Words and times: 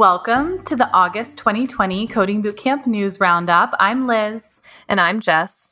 Welcome 0.00 0.64
to 0.64 0.76
the 0.76 0.90
August 0.94 1.36
2020 1.36 2.06
Coding 2.06 2.42
Bootcamp 2.42 2.86
News 2.86 3.20
Roundup. 3.20 3.74
I'm 3.78 4.06
Liz. 4.06 4.62
And 4.88 4.98
I'm 4.98 5.20
Jess. 5.20 5.69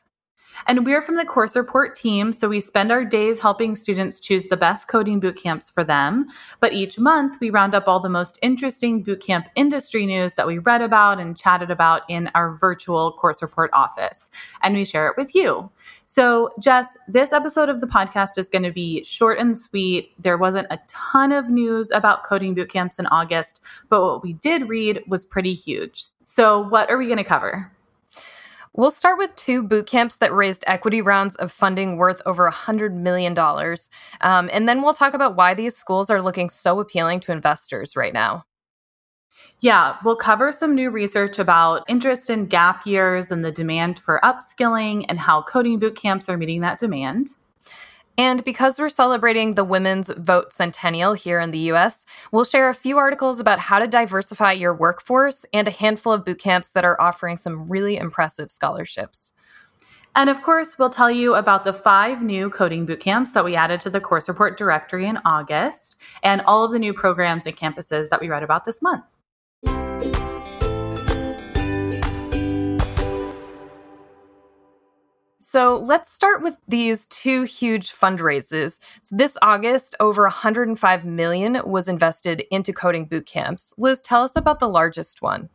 And 0.68 0.84
we're 0.84 1.00
from 1.00 1.16
the 1.16 1.24
Course 1.24 1.56
Report 1.56 1.96
team, 1.96 2.30
so 2.30 2.46
we 2.46 2.60
spend 2.60 2.92
our 2.92 3.02
days 3.02 3.40
helping 3.40 3.74
students 3.74 4.20
choose 4.20 4.48
the 4.48 4.56
best 4.56 4.86
coding 4.86 5.18
boot 5.18 5.42
camps 5.42 5.70
for 5.70 5.82
them. 5.82 6.26
But 6.60 6.74
each 6.74 6.98
month, 6.98 7.38
we 7.40 7.48
round 7.48 7.74
up 7.74 7.88
all 7.88 8.00
the 8.00 8.10
most 8.10 8.38
interesting 8.42 9.02
bootcamp 9.02 9.46
industry 9.54 10.04
news 10.04 10.34
that 10.34 10.46
we 10.46 10.58
read 10.58 10.82
about 10.82 11.20
and 11.20 11.34
chatted 11.34 11.70
about 11.70 12.02
in 12.10 12.30
our 12.34 12.54
virtual 12.54 13.12
Course 13.12 13.40
Report 13.40 13.70
office, 13.72 14.28
and 14.62 14.74
we 14.74 14.84
share 14.84 15.08
it 15.08 15.16
with 15.16 15.34
you. 15.34 15.70
So, 16.04 16.50
Jess, 16.60 16.98
this 17.08 17.32
episode 17.32 17.70
of 17.70 17.80
the 17.80 17.86
podcast 17.86 18.36
is 18.36 18.50
going 18.50 18.64
to 18.64 18.70
be 18.70 19.02
short 19.04 19.38
and 19.38 19.56
sweet. 19.56 20.12
There 20.22 20.36
wasn't 20.36 20.66
a 20.70 20.78
ton 20.86 21.32
of 21.32 21.48
news 21.48 21.90
about 21.92 22.24
coding 22.24 22.52
boot 22.52 22.70
camps 22.70 22.98
in 22.98 23.06
August, 23.06 23.62
but 23.88 24.02
what 24.02 24.22
we 24.22 24.34
did 24.34 24.68
read 24.68 25.02
was 25.08 25.24
pretty 25.24 25.54
huge. 25.54 26.04
So, 26.24 26.60
what 26.60 26.90
are 26.90 26.98
we 26.98 27.06
going 27.06 27.16
to 27.16 27.24
cover? 27.24 27.72
We'll 28.78 28.92
start 28.92 29.18
with 29.18 29.34
two 29.34 29.64
boot 29.64 29.88
camps 29.88 30.18
that 30.18 30.32
raised 30.32 30.62
equity 30.68 31.02
rounds 31.02 31.34
of 31.34 31.50
funding 31.50 31.96
worth 31.96 32.22
over 32.24 32.48
$100 32.48 32.94
million. 32.94 33.36
Um, 34.20 34.48
and 34.52 34.68
then 34.68 34.82
we'll 34.82 34.94
talk 34.94 35.14
about 35.14 35.34
why 35.34 35.52
these 35.52 35.74
schools 35.74 36.10
are 36.10 36.22
looking 36.22 36.48
so 36.48 36.78
appealing 36.78 37.18
to 37.20 37.32
investors 37.32 37.96
right 37.96 38.12
now. 38.12 38.44
Yeah, 39.60 39.96
we'll 40.04 40.14
cover 40.14 40.52
some 40.52 40.76
new 40.76 40.90
research 40.90 41.40
about 41.40 41.82
interest 41.88 42.30
in 42.30 42.46
gap 42.46 42.86
years 42.86 43.32
and 43.32 43.44
the 43.44 43.50
demand 43.50 43.98
for 43.98 44.20
upskilling 44.22 45.04
and 45.08 45.18
how 45.18 45.42
coding 45.42 45.80
boot 45.80 45.96
camps 45.96 46.28
are 46.28 46.36
meeting 46.36 46.60
that 46.60 46.78
demand. 46.78 47.30
And 48.18 48.42
because 48.42 48.80
we're 48.80 48.88
celebrating 48.88 49.54
the 49.54 49.62
Women's 49.62 50.10
Vote 50.10 50.52
Centennial 50.52 51.14
here 51.14 51.38
in 51.38 51.52
the 51.52 51.70
US, 51.70 52.04
we'll 52.32 52.44
share 52.44 52.68
a 52.68 52.74
few 52.74 52.98
articles 52.98 53.38
about 53.38 53.60
how 53.60 53.78
to 53.78 53.86
diversify 53.86 54.52
your 54.52 54.74
workforce 54.74 55.46
and 55.52 55.68
a 55.68 55.70
handful 55.70 56.12
of 56.12 56.24
boot 56.24 56.40
camps 56.40 56.72
that 56.72 56.84
are 56.84 57.00
offering 57.00 57.36
some 57.36 57.68
really 57.68 57.96
impressive 57.96 58.50
scholarships. 58.50 59.32
And 60.16 60.28
of 60.28 60.42
course, 60.42 60.80
we'll 60.80 60.90
tell 60.90 61.12
you 61.12 61.36
about 61.36 61.62
the 61.62 61.72
five 61.72 62.20
new 62.20 62.50
coding 62.50 62.86
boot 62.86 62.98
camps 62.98 63.34
that 63.34 63.44
we 63.44 63.54
added 63.54 63.80
to 63.82 63.90
the 63.90 64.00
course 64.00 64.28
report 64.28 64.58
directory 64.58 65.06
in 65.06 65.20
August 65.24 65.94
and 66.24 66.40
all 66.40 66.64
of 66.64 66.72
the 66.72 66.80
new 66.80 66.92
programs 66.92 67.46
and 67.46 67.56
campuses 67.56 68.08
that 68.08 68.20
we 68.20 68.28
read 68.28 68.42
about 68.42 68.64
this 68.64 68.82
month. 68.82 69.17
So 75.50 75.76
let's 75.76 76.12
start 76.12 76.42
with 76.42 76.58
these 76.68 77.06
two 77.06 77.44
huge 77.44 77.90
fundraisers. 77.90 78.78
So 79.00 79.16
this 79.16 79.38
August, 79.40 79.96
over 79.98 80.24
105 80.24 81.06
million 81.06 81.62
was 81.64 81.88
invested 81.88 82.42
into 82.50 82.74
coding 82.74 83.06
boot 83.06 83.24
camps. 83.24 83.72
Liz, 83.78 84.02
tell 84.02 84.22
us 84.22 84.36
about 84.36 84.60
the 84.60 84.68
largest 84.68 85.22
one. 85.22 85.48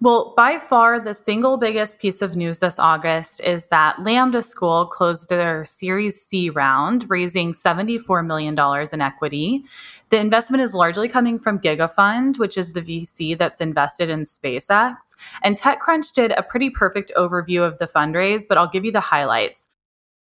Well, 0.00 0.32
by 0.36 0.60
far, 0.60 1.00
the 1.00 1.12
single 1.12 1.56
biggest 1.56 1.98
piece 1.98 2.22
of 2.22 2.36
news 2.36 2.60
this 2.60 2.78
August 2.78 3.40
is 3.40 3.66
that 3.66 4.00
Lambda 4.00 4.42
School 4.42 4.86
closed 4.86 5.28
their 5.28 5.64
Series 5.64 6.24
C 6.24 6.50
round, 6.50 7.10
raising 7.10 7.52
$74 7.52 8.24
million 8.24 8.56
in 8.92 9.00
equity. 9.00 9.64
The 10.10 10.20
investment 10.20 10.62
is 10.62 10.72
largely 10.72 11.08
coming 11.08 11.40
from 11.40 11.58
GigaFund, 11.58 12.38
which 12.38 12.56
is 12.56 12.74
the 12.74 12.80
VC 12.82 13.36
that's 13.36 13.60
invested 13.60 14.08
in 14.08 14.20
SpaceX. 14.20 14.94
And 15.42 15.58
TechCrunch 15.58 16.12
did 16.12 16.30
a 16.30 16.44
pretty 16.44 16.70
perfect 16.70 17.10
overview 17.16 17.66
of 17.66 17.78
the 17.78 17.88
fundraise, 17.88 18.46
but 18.48 18.56
I'll 18.56 18.68
give 18.68 18.84
you 18.84 18.92
the 18.92 19.00
highlights 19.00 19.66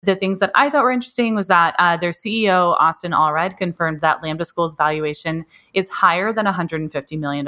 the 0.03 0.17
things 0.17 0.39
that 0.39 0.51
I 0.55 0.71
thought 0.71 0.85
were 0.85 0.91
interesting 0.91 1.35
was 1.35 1.49
that 1.49 1.75
uh, 1.79 1.97
their 1.97 2.13
CEO, 2.13 2.75
Austin 2.79 3.13
Allred, 3.13 3.59
confirmed 3.59 4.01
that 4.01 4.23
Lambda 4.23 4.47
School's 4.47 4.75
valuation 4.75 5.45
is 5.75 5.91
higher 5.91 6.33
than 6.33 6.47
$150 6.47 7.19
million. 7.19 7.47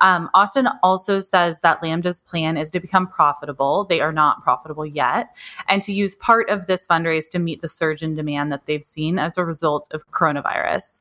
Um, 0.00 0.30
Austin 0.32 0.68
also 0.82 1.18
says 1.18 1.60
that 1.60 1.82
Lambda's 1.82 2.20
plan 2.20 2.56
is 2.56 2.70
to 2.70 2.78
become 2.78 3.08
profitable. 3.08 3.84
They 3.84 4.00
are 4.00 4.12
not 4.12 4.44
profitable 4.44 4.86
yet, 4.86 5.30
and 5.68 5.82
to 5.82 5.92
use 5.92 6.14
part 6.14 6.48
of 6.50 6.66
this 6.66 6.86
fundraise 6.86 7.28
to 7.30 7.40
meet 7.40 7.62
the 7.62 7.68
surge 7.68 8.02
in 8.02 8.14
demand 8.14 8.52
that 8.52 8.66
they've 8.66 8.84
seen 8.84 9.18
as 9.18 9.36
a 9.36 9.44
result 9.44 9.88
of 9.90 10.08
coronavirus. 10.12 11.00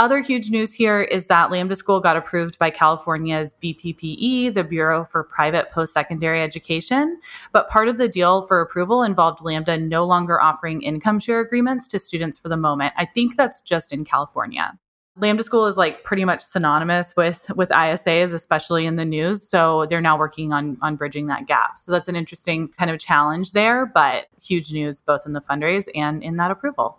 Other 0.00 0.20
huge 0.20 0.50
news 0.50 0.72
here 0.72 1.00
is 1.00 1.26
that 1.26 1.50
Lambda 1.50 1.74
School 1.74 1.98
got 1.98 2.16
approved 2.16 2.56
by 2.60 2.70
California's 2.70 3.56
BPPE, 3.60 4.54
the 4.54 4.62
Bureau 4.62 5.02
for 5.02 5.24
Private 5.24 5.72
Post 5.72 5.92
Secondary 5.92 6.40
Education. 6.40 7.20
But 7.50 7.68
part 7.68 7.88
of 7.88 7.98
the 7.98 8.08
deal 8.08 8.42
for 8.42 8.60
approval 8.60 9.02
involved 9.02 9.42
Lambda 9.42 9.76
no 9.76 10.04
longer 10.04 10.40
offering 10.40 10.82
income 10.82 11.18
share 11.18 11.40
agreements 11.40 11.88
to 11.88 11.98
students 11.98 12.38
for 12.38 12.48
the 12.48 12.56
moment. 12.56 12.94
I 12.96 13.06
think 13.06 13.36
that's 13.36 13.60
just 13.60 13.92
in 13.92 14.04
California. 14.04 14.78
Lambda 15.16 15.42
School 15.42 15.66
is 15.66 15.76
like 15.76 16.04
pretty 16.04 16.24
much 16.24 16.42
synonymous 16.42 17.16
with 17.16 17.50
with 17.56 17.70
ISAs, 17.70 18.32
especially 18.32 18.86
in 18.86 18.94
the 18.94 19.04
news. 19.04 19.42
So 19.42 19.84
they're 19.86 20.00
now 20.00 20.16
working 20.16 20.52
on 20.52 20.78
on 20.80 20.94
bridging 20.94 21.26
that 21.26 21.48
gap. 21.48 21.76
So 21.76 21.90
that's 21.90 22.06
an 22.06 22.14
interesting 22.14 22.68
kind 22.68 22.88
of 22.88 23.00
challenge 23.00 23.50
there, 23.50 23.84
but 23.84 24.26
huge 24.40 24.72
news 24.72 25.02
both 25.02 25.26
in 25.26 25.32
the 25.32 25.40
fundraise 25.40 25.88
and 25.96 26.22
in 26.22 26.36
that 26.36 26.52
approval. 26.52 26.98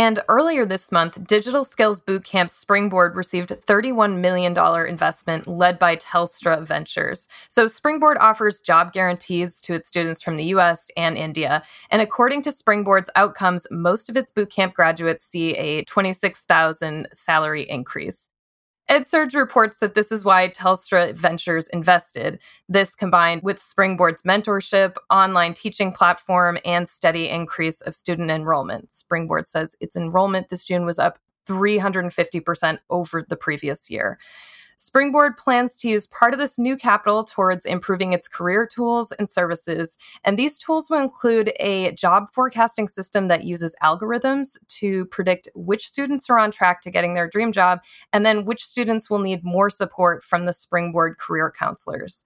And 0.00 0.20
earlier 0.28 0.64
this 0.64 0.92
month, 0.92 1.26
Digital 1.26 1.64
Skills 1.64 2.00
Bootcamp 2.00 2.50
Springboard 2.50 3.16
received 3.16 3.50
$31 3.50 4.20
million 4.20 4.56
investment 4.88 5.48
led 5.48 5.76
by 5.76 5.96
Telstra 5.96 6.64
Ventures. 6.64 7.26
So, 7.48 7.66
Springboard 7.66 8.16
offers 8.18 8.60
job 8.60 8.92
guarantees 8.92 9.60
to 9.62 9.74
its 9.74 9.88
students 9.88 10.22
from 10.22 10.36
the 10.36 10.44
US 10.54 10.88
and 10.96 11.18
India. 11.18 11.64
And 11.90 12.00
according 12.00 12.42
to 12.42 12.52
Springboard's 12.52 13.10
outcomes, 13.16 13.66
most 13.72 14.08
of 14.08 14.16
its 14.16 14.30
bootcamp 14.30 14.72
graduates 14.72 15.24
see 15.24 15.56
a 15.56 15.82
26,000 15.86 17.08
salary 17.12 17.68
increase. 17.68 18.28
EdSurge 18.88 19.34
reports 19.34 19.80
that 19.80 19.92
this 19.92 20.10
is 20.10 20.24
why 20.24 20.48
Telstra 20.48 21.14
Ventures 21.14 21.68
invested. 21.68 22.40
This 22.70 22.94
combined 22.94 23.42
with 23.42 23.60
Springboard's 23.60 24.22
mentorship, 24.22 24.96
online 25.10 25.52
teaching 25.52 25.92
platform, 25.92 26.56
and 26.64 26.88
steady 26.88 27.28
increase 27.28 27.82
of 27.82 27.94
student 27.94 28.30
enrollment. 28.30 28.90
Springboard 28.90 29.46
says 29.46 29.76
its 29.80 29.94
enrollment 29.94 30.48
this 30.48 30.64
June 30.64 30.86
was 30.86 30.98
up 30.98 31.18
350% 31.46 32.78
over 32.88 33.22
the 33.28 33.36
previous 33.36 33.90
year. 33.90 34.18
Springboard 34.80 35.36
plans 35.36 35.76
to 35.80 35.88
use 35.88 36.06
part 36.06 36.32
of 36.32 36.38
this 36.38 36.56
new 36.56 36.76
capital 36.76 37.24
towards 37.24 37.66
improving 37.66 38.12
its 38.12 38.28
career 38.28 38.64
tools 38.64 39.10
and 39.10 39.28
services. 39.28 39.98
And 40.22 40.38
these 40.38 40.56
tools 40.56 40.88
will 40.88 41.00
include 41.00 41.52
a 41.58 41.90
job 41.92 42.30
forecasting 42.32 42.86
system 42.86 43.26
that 43.26 43.42
uses 43.42 43.74
algorithms 43.82 44.56
to 44.68 45.06
predict 45.06 45.48
which 45.56 45.88
students 45.88 46.30
are 46.30 46.38
on 46.38 46.52
track 46.52 46.80
to 46.82 46.92
getting 46.92 47.14
their 47.14 47.28
dream 47.28 47.50
job, 47.50 47.80
and 48.12 48.24
then 48.24 48.44
which 48.44 48.64
students 48.64 49.10
will 49.10 49.18
need 49.18 49.42
more 49.42 49.68
support 49.68 50.22
from 50.22 50.44
the 50.44 50.52
Springboard 50.52 51.18
career 51.18 51.50
counselors. 51.50 52.24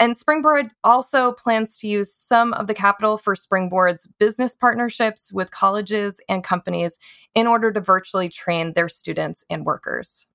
And 0.00 0.16
Springboard 0.16 0.70
also 0.82 1.30
plans 1.30 1.78
to 1.78 1.86
use 1.86 2.12
some 2.12 2.52
of 2.54 2.66
the 2.66 2.74
capital 2.74 3.16
for 3.16 3.36
Springboard's 3.36 4.08
business 4.18 4.52
partnerships 4.52 5.32
with 5.32 5.52
colleges 5.52 6.20
and 6.28 6.42
companies 6.42 6.98
in 7.36 7.46
order 7.46 7.70
to 7.70 7.80
virtually 7.80 8.28
train 8.28 8.72
their 8.72 8.88
students 8.88 9.44
and 9.48 9.64
workers. 9.64 10.26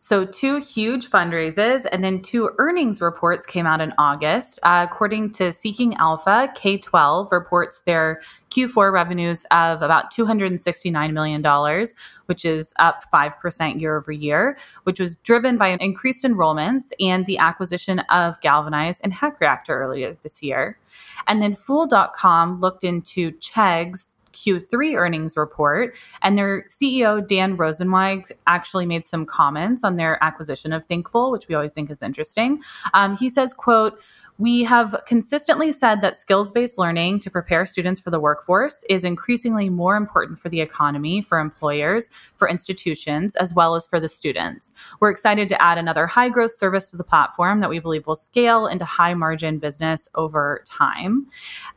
So, 0.00 0.24
two 0.24 0.60
huge 0.60 1.10
fundraisers 1.10 1.84
and 1.90 2.04
then 2.04 2.22
two 2.22 2.50
earnings 2.58 3.00
reports 3.00 3.46
came 3.46 3.66
out 3.66 3.80
in 3.80 3.92
August. 3.98 4.60
Uh, 4.62 4.86
according 4.88 5.32
to 5.32 5.52
Seeking 5.52 5.96
Alpha, 5.96 6.52
K 6.54 6.78
12 6.78 7.32
reports 7.32 7.80
their 7.80 8.20
Q4 8.50 8.92
revenues 8.92 9.44
of 9.50 9.82
about 9.82 10.12
$269 10.12 11.12
million, 11.12 11.86
which 12.26 12.44
is 12.44 12.72
up 12.78 13.04
5% 13.12 13.80
year 13.80 13.96
over 13.96 14.12
year, 14.12 14.56
which 14.84 15.00
was 15.00 15.16
driven 15.16 15.58
by 15.58 15.66
an 15.66 15.80
increased 15.80 16.24
enrollments 16.24 16.92
and 17.00 17.26
the 17.26 17.38
acquisition 17.38 17.98
of 18.08 18.40
Galvanize 18.40 19.00
and 19.00 19.12
Hack 19.12 19.40
Reactor 19.40 19.82
earlier 19.82 20.16
this 20.22 20.44
year. 20.44 20.78
And 21.26 21.42
then 21.42 21.56
Fool.com 21.56 22.60
looked 22.60 22.84
into 22.84 23.32
Chegg's 23.32 24.16
Q3 24.38 24.96
earnings 24.96 25.36
report, 25.36 25.96
and 26.22 26.38
their 26.38 26.64
CEO, 26.68 27.26
Dan 27.26 27.56
Rosensweig, 27.56 28.30
actually 28.46 28.86
made 28.86 29.06
some 29.06 29.26
comments 29.26 29.84
on 29.84 29.96
their 29.96 30.22
acquisition 30.22 30.72
of 30.72 30.86
Thinkful, 30.86 31.30
which 31.30 31.48
we 31.48 31.54
always 31.54 31.72
think 31.72 31.90
is 31.90 32.02
interesting. 32.02 32.62
Um, 32.94 33.16
he 33.16 33.28
says, 33.28 33.52
quote, 33.52 34.00
We 34.38 34.62
have 34.64 34.94
consistently 35.06 35.72
said 35.72 36.00
that 36.02 36.14
skills 36.14 36.52
based 36.52 36.78
learning 36.78 37.20
to 37.20 37.30
prepare 37.30 37.66
students 37.66 38.00
for 38.00 38.10
the 38.10 38.20
workforce 38.20 38.84
is 38.88 39.04
increasingly 39.04 39.68
more 39.68 39.96
important 39.96 40.38
for 40.38 40.48
the 40.48 40.60
economy, 40.60 41.20
for 41.20 41.40
employers, 41.40 42.08
for 42.36 42.48
institutions, 42.48 43.34
as 43.36 43.52
well 43.52 43.74
as 43.74 43.86
for 43.86 43.98
the 43.98 44.08
students. 44.08 44.72
We're 45.00 45.10
excited 45.10 45.48
to 45.48 45.60
add 45.60 45.78
another 45.78 46.06
high 46.06 46.28
growth 46.28 46.52
service 46.52 46.90
to 46.90 46.96
the 46.96 47.04
platform 47.04 47.60
that 47.60 47.70
we 47.70 47.80
believe 47.80 48.06
will 48.06 48.14
scale 48.14 48.66
into 48.66 48.84
high 48.84 49.14
margin 49.14 49.58
business 49.58 50.08
over 50.14 50.62
time. 50.64 51.26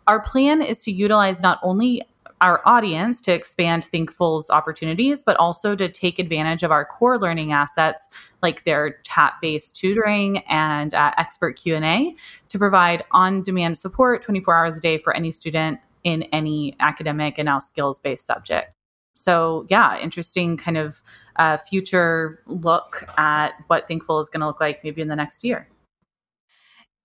Our 0.06 0.20
plan 0.20 0.62
is 0.62 0.84
to 0.84 0.92
utilize 0.92 1.42
not 1.42 1.60
only 1.64 2.04
our 2.42 2.62
audience 2.66 3.22
to 3.22 3.32
expand 3.34 3.84
Thinkful's 3.86 4.50
opportunities, 4.50 5.24
but 5.24 5.38
also 5.38 5.76
to 5.76 5.88
take 5.88 6.20
advantage 6.20 6.64
of 6.64 6.72
our 6.72 6.84
core 6.84 7.20
learning 7.20 7.54
assets 7.54 8.08
like 8.42 8.64
their 8.64 9.00
chat-based 9.04 9.76
tutoring 9.76 10.40
and 10.50 10.94
uh, 10.94 11.14
expert 11.18 11.54
Q&A 11.54 12.16
to 12.50 12.60
provide 12.60 13.04
on-demand 13.12 13.78
support 13.78 14.22
24 14.22 14.56
hours 14.56 14.78
a 14.78 14.82
day 14.82 14.98
for 14.98 15.16
any 15.16 15.32
student 15.32 15.80
in 16.04 16.24
any 16.34 16.76
academic 16.80 17.38
and 17.38 17.46
now 17.46 17.60
skills-based 17.60 18.26
subject. 18.26 18.74
So 19.14 19.66
yeah, 19.70 20.00
interesting 20.00 20.58
kind 20.58 20.78
of 20.78 21.02
uh, 21.36 21.58
future 21.58 22.44
look 22.48 23.08
at 23.18 23.54
what 23.68 23.88
Thinkful 23.88 24.20
is 24.20 24.30
going 24.30 24.42
to 24.42 24.48
look 24.48 24.60
like 24.60 24.84
maybe 24.84 25.02
in 25.02 25.08
the 25.08 25.16
next 25.16 25.44
year. 25.44 25.68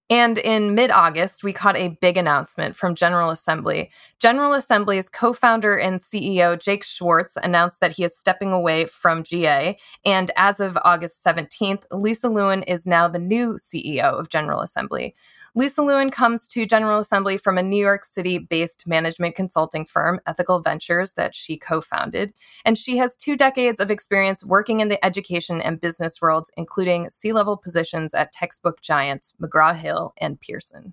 And 0.09 0.39
in 0.39 0.77
mid 0.77 0.93
August, 0.93 1.43
we 1.43 1.53
caught 1.53 1.77
a 1.77 1.89
big 2.01 2.17
announcement 2.17 2.77
from 2.77 2.95
General 2.95 3.31
Assembly. 3.31 3.91
General 4.21 4.53
Assembly's 4.53 5.09
co 5.09 5.33
founder 5.33 5.77
and 5.77 5.99
CEO, 6.01 6.61
Jake 6.61 6.85
Schwartz, 6.85 7.37
announced 7.37 7.81
that 7.81 7.93
he 7.93 8.05
is 8.05 8.17
stepping 8.17 8.53
away 8.53 8.85
from 8.87 9.25
GA. 9.25 9.77
And 10.05 10.31
as 10.37 10.61
of 10.61 10.79
August 10.85 11.25
17th, 11.25 11.85
Lisa 11.91 12.29
Lewin 12.29 12.63
is 12.65 12.87
now 12.87 13.09
the 13.09 13.19
new 13.19 13.55
CEO 13.55 14.19
of 14.19 14.29
General 14.29 14.61
Assembly. 14.61 15.15
Lisa 15.57 15.81
Lewin 15.81 16.11
comes 16.11 16.47
to 16.49 16.67
General 16.67 16.99
Assembly 16.99 17.39
from 17.39 17.57
a 17.57 17.63
New 17.63 17.83
York 17.83 18.05
City 18.05 18.37
based 18.37 18.87
management 18.87 19.35
consulting 19.35 19.87
firm, 19.87 20.21
Ethical 20.27 20.61
Ventures, 20.61 21.15
that 21.15 21.35
she 21.35 21.57
co 21.57 21.81
founded. 21.81 22.35
And 22.67 22.77
she 22.77 22.99
has 22.99 23.17
two 23.17 23.39
decades 23.39 23.81
of 23.81 23.91
experience 23.91 24.45
working 24.45 24.81
in 24.81 24.89
the 24.89 25.03
education 25.03 25.63
and 25.63 25.81
business 25.81 26.21
worlds, 26.21 26.51
including 26.59 27.09
C 27.09 27.33
level 27.33 27.57
positions 27.57 28.13
at 28.13 28.33
textbook 28.33 28.83
giants 28.83 29.33
McGraw 29.41 29.75
Hill 29.75 30.13
and 30.19 30.39
Pearson. 30.39 30.93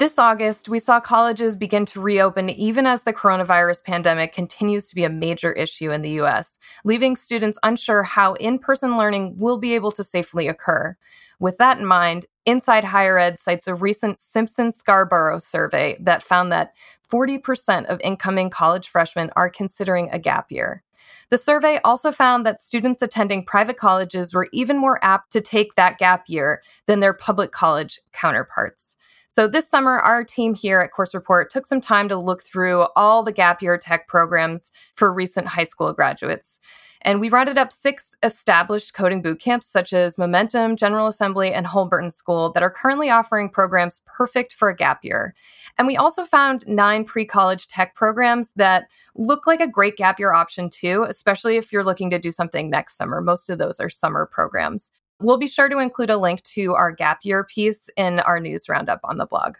This 0.00 0.18
August, 0.18 0.70
we 0.70 0.78
saw 0.78 0.98
colleges 0.98 1.56
begin 1.56 1.84
to 1.84 2.00
reopen 2.00 2.48
even 2.48 2.86
as 2.86 3.02
the 3.02 3.12
coronavirus 3.12 3.84
pandemic 3.84 4.32
continues 4.32 4.88
to 4.88 4.94
be 4.94 5.04
a 5.04 5.10
major 5.10 5.52
issue 5.52 5.90
in 5.90 6.00
the 6.00 6.22
US, 6.22 6.56
leaving 6.84 7.16
students 7.16 7.58
unsure 7.62 8.02
how 8.02 8.32
in 8.36 8.58
person 8.58 8.96
learning 8.96 9.36
will 9.36 9.58
be 9.58 9.74
able 9.74 9.92
to 9.92 10.02
safely 10.02 10.48
occur. 10.48 10.96
With 11.38 11.58
that 11.58 11.76
in 11.76 11.84
mind, 11.84 12.24
Inside 12.46 12.84
Higher 12.84 13.18
Ed 13.18 13.38
cites 13.38 13.68
a 13.68 13.74
recent 13.74 14.20
Simpson 14.20 14.72
Scarborough 14.72 15.38
survey 15.38 15.96
that 16.00 16.22
found 16.22 16.50
that 16.52 16.74
40% 17.10 17.86
of 17.86 18.00
incoming 18.02 18.50
college 18.50 18.88
freshmen 18.88 19.30
are 19.36 19.50
considering 19.50 20.08
a 20.10 20.18
gap 20.18 20.50
year. 20.50 20.82
The 21.30 21.38
survey 21.38 21.78
also 21.84 22.12
found 22.12 22.44
that 22.44 22.60
students 22.60 23.02
attending 23.02 23.44
private 23.44 23.76
colleges 23.76 24.34
were 24.34 24.48
even 24.52 24.78
more 24.78 24.98
apt 25.02 25.32
to 25.32 25.40
take 25.40 25.74
that 25.74 25.98
gap 25.98 26.24
year 26.28 26.62
than 26.86 27.00
their 27.00 27.14
public 27.14 27.52
college 27.52 28.00
counterparts. 28.12 28.96
So 29.28 29.46
this 29.46 29.68
summer, 29.68 29.98
our 29.98 30.24
team 30.24 30.54
here 30.54 30.80
at 30.80 30.90
Course 30.90 31.14
Report 31.14 31.50
took 31.50 31.64
some 31.64 31.80
time 31.80 32.08
to 32.08 32.16
look 32.16 32.42
through 32.42 32.86
all 32.96 33.22
the 33.22 33.32
gap 33.32 33.62
year 33.62 33.78
tech 33.78 34.08
programs 34.08 34.72
for 34.96 35.12
recent 35.12 35.46
high 35.46 35.64
school 35.64 35.92
graduates. 35.92 36.58
And 37.02 37.18
we 37.18 37.30
rounded 37.30 37.56
up 37.56 37.72
six 37.72 38.14
established 38.22 38.92
coding 38.94 39.22
boot 39.22 39.40
camps, 39.40 39.66
such 39.66 39.92
as 39.92 40.18
Momentum, 40.18 40.76
General 40.76 41.06
Assembly, 41.06 41.52
and 41.52 41.66
Holberton 41.66 42.12
School, 42.12 42.52
that 42.52 42.62
are 42.62 42.70
currently 42.70 43.08
offering 43.08 43.48
programs 43.48 44.02
perfect 44.04 44.52
for 44.52 44.68
a 44.68 44.76
gap 44.76 45.04
year. 45.04 45.34
And 45.78 45.86
we 45.86 45.96
also 45.96 46.24
found 46.24 46.66
nine 46.68 47.04
pre 47.04 47.24
college 47.24 47.68
tech 47.68 47.94
programs 47.94 48.52
that 48.56 48.88
look 49.14 49.46
like 49.46 49.60
a 49.60 49.66
great 49.66 49.96
gap 49.96 50.18
year 50.18 50.32
option, 50.32 50.68
too, 50.68 51.06
especially 51.08 51.56
if 51.56 51.72
you're 51.72 51.84
looking 51.84 52.10
to 52.10 52.18
do 52.18 52.30
something 52.30 52.68
next 52.68 52.96
summer. 52.96 53.20
Most 53.20 53.48
of 53.48 53.58
those 53.58 53.80
are 53.80 53.88
summer 53.88 54.26
programs. 54.26 54.90
We'll 55.20 55.38
be 55.38 55.48
sure 55.48 55.68
to 55.68 55.78
include 55.78 56.10
a 56.10 56.16
link 56.16 56.42
to 56.42 56.74
our 56.74 56.92
gap 56.92 57.20
year 57.22 57.44
piece 57.44 57.90
in 57.96 58.20
our 58.20 58.40
news 58.40 58.68
roundup 58.68 59.00
on 59.04 59.18
the 59.18 59.26
blog. 59.26 59.56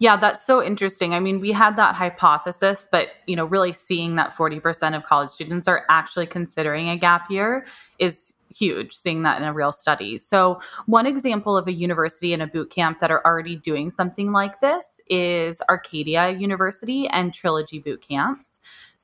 Yeah, 0.00 0.16
that's 0.16 0.44
so 0.46 0.64
interesting. 0.64 1.14
I 1.14 1.20
mean, 1.20 1.40
we 1.40 1.52
had 1.52 1.76
that 1.76 1.94
hypothesis, 1.94 2.88
but 2.90 3.08
you 3.26 3.36
know, 3.36 3.44
really 3.44 3.72
seeing 3.74 4.16
that 4.16 4.34
40% 4.34 4.96
of 4.96 5.04
college 5.04 5.28
students 5.28 5.68
are 5.68 5.84
actually 5.90 6.24
considering 6.24 6.88
a 6.88 6.96
gap 6.96 7.30
year 7.30 7.66
is 7.98 8.32
huge 8.50 8.94
seeing 8.94 9.22
that 9.24 9.40
in 9.40 9.46
a 9.46 9.52
real 9.52 9.72
study. 9.72 10.16
So, 10.16 10.58
one 10.86 11.04
example 11.04 11.54
of 11.54 11.68
a 11.68 11.72
university 11.72 12.32
and 12.32 12.42
a 12.42 12.46
boot 12.46 12.70
camp 12.70 12.98
that 13.00 13.10
are 13.10 13.24
already 13.26 13.56
doing 13.56 13.90
something 13.90 14.32
like 14.32 14.60
this 14.62 15.02
is 15.08 15.60
Arcadia 15.68 16.30
University 16.30 17.06
and 17.08 17.34
Trilogy 17.34 17.78
boot 17.78 18.00
camps. 18.00 18.58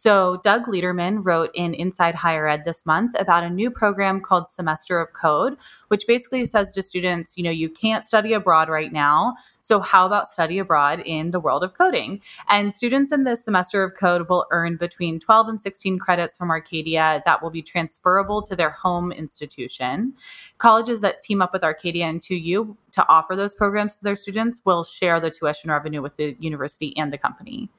So, 0.07 0.37
Doug 0.45 0.67
Lederman 0.67 1.25
wrote 1.25 1.51
in 1.53 1.75
Inside 1.75 2.15
Higher 2.15 2.47
Ed 2.47 2.65
this 2.65 2.87
month 2.87 3.17
about 3.19 3.43
a 3.43 3.51
new 3.51 3.73
program 3.73 4.21
called 4.21 4.49
Semester 4.49 5.01
of 5.01 5.13
Code, 5.15 5.57
which 5.89 6.07
basically 6.07 6.47
says 6.47 6.71
to 6.71 6.83
students, 6.85 7.37
you 7.37 7.43
know, 7.43 7.51
you 7.51 7.69
can't 7.69 8.07
study 8.07 8.33
abroad 8.33 8.69
right 8.69 8.93
now. 8.93 9.35
So, 9.63 9.81
how 9.81 10.07
about 10.07 10.29
study 10.29 10.61
abroad 10.61 11.01
in 11.01 11.33
the 11.33 11.41
world 11.41 11.65
of 11.65 11.75
coding? 11.75 12.21
And 12.49 12.73
students 12.73 13.11
in 13.11 13.25
this 13.25 13.45
semester 13.45 13.83
of 13.83 13.97
code 13.97 14.29
will 14.29 14.47
earn 14.53 14.77
between 14.77 15.19
12 15.19 15.49
and 15.49 15.61
16 15.61 15.99
credits 15.99 16.37
from 16.37 16.53
Arcadia 16.53 17.21
that 17.25 17.43
will 17.43 17.51
be 17.51 17.61
transferable 17.61 18.43
to 18.43 18.55
their 18.55 18.71
home 18.71 19.11
institution. 19.11 20.15
Colleges 20.59 21.01
that 21.01 21.21
team 21.21 21.43
up 21.43 21.53
with 21.53 21.65
Arcadia 21.65 22.05
and 22.05 22.21
2U 22.21 22.77
to 22.93 23.09
offer 23.09 23.35
those 23.35 23.57
programs 23.57 23.97
to 23.97 24.05
their 24.05 24.15
students 24.15 24.61
will 24.65 24.85
share 24.85 25.19
the 25.19 25.33
tuition 25.33 25.69
revenue 25.69 26.01
with 26.01 26.15
the 26.15 26.37
university 26.39 26.97
and 26.97 27.13
the 27.13 27.19
company. 27.19 27.71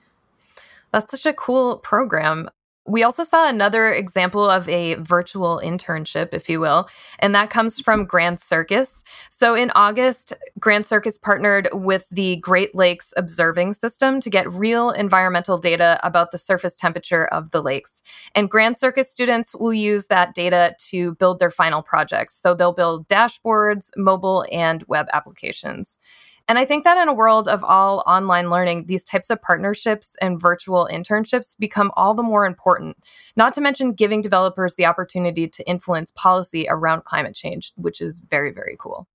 That's 0.92 1.12
such 1.12 1.26
a 1.26 1.34
cool 1.34 1.78
program. 1.78 2.50
We 2.90 3.04
also 3.04 3.24
saw 3.24 3.50
another 3.50 3.92
example 3.92 4.50
of 4.50 4.70
a 4.70 4.94
virtual 4.96 5.60
internship, 5.62 6.30
if 6.32 6.50
you 6.50 6.62
will, 6.62 6.88
and 7.20 7.36
that 7.36 7.50
comes 7.50 7.82
from 7.82 8.02
mm-hmm. 8.02 8.08
Grand 8.08 8.40
Circus. 8.40 9.04
So 9.30 9.56
in 9.56 9.72
August, 9.76 10.32
Grand 10.58 10.86
Circus 10.86 11.18
partnered 11.18 11.68
with 11.74 12.08
the 12.10 12.38
Great 12.38 12.74
Lakes 12.74 13.14
Observing 13.18 13.74
System 13.74 14.22
to 14.22 14.30
get 14.30 14.50
real 14.54 14.92
environmental 14.92 15.58
data 15.58 16.00
about 16.02 16.32
the 16.32 16.38
surface 16.38 16.78
temperature 16.78 17.28
of 17.28 17.52
the 17.52 17.62
lakes. 17.62 18.02
And 18.34 18.50
Grand 18.50 18.78
Circus 18.78 19.12
students 19.12 19.54
will 19.54 19.74
use 19.74 20.08
that 20.08 20.34
data 20.34 20.74
to 20.88 21.16
build 21.16 21.40
their 21.40 21.52
final 21.52 21.82
projects. 21.82 22.36
So 22.42 22.54
they'll 22.54 22.72
build 22.72 23.10
dashboards, 23.10 23.90
mobile, 23.98 24.46
and 24.50 24.86
web 24.88 25.08
applications. 25.12 26.00
And 26.48 26.58
I 26.58 26.64
think 26.64 26.86
that 26.86 26.98
in 26.98 27.10
a 27.10 27.14
world 27.14 27.50
of 27.50 27.64
all 27.64 28.04
online 28.08 28.50
learning, 28.50 28.86
these 28.86 29.04
types 29.04 29.30
of 29.30 29.42
partnerships 29.42 30.16
and 30.22 30.40
virtual 30.40 30.88
internships 30.92 31.58
become 31.60 31.92
all 31.98 32.14
the 32.14 32.24
more 32.24 32.46
important, 32.46 32.98
not 33.36 33.54
to 33.54 33.62
mention 33.62 33.92
giving 33.92 34.22
developers 34.22 34.76
the 34.76 34.86
opportunity 34.86 35.48
to 35.50 35.68
influence 35.68 36.12
policy 36.12 36.66
around 36.70 37.04
climate 37.04 37.36
change, 37.36 37.74
which 37.76 38.00
is 38.00 38.22
very, 38.30 38.52
very 38.52 38.78
cool. 38.80 39.08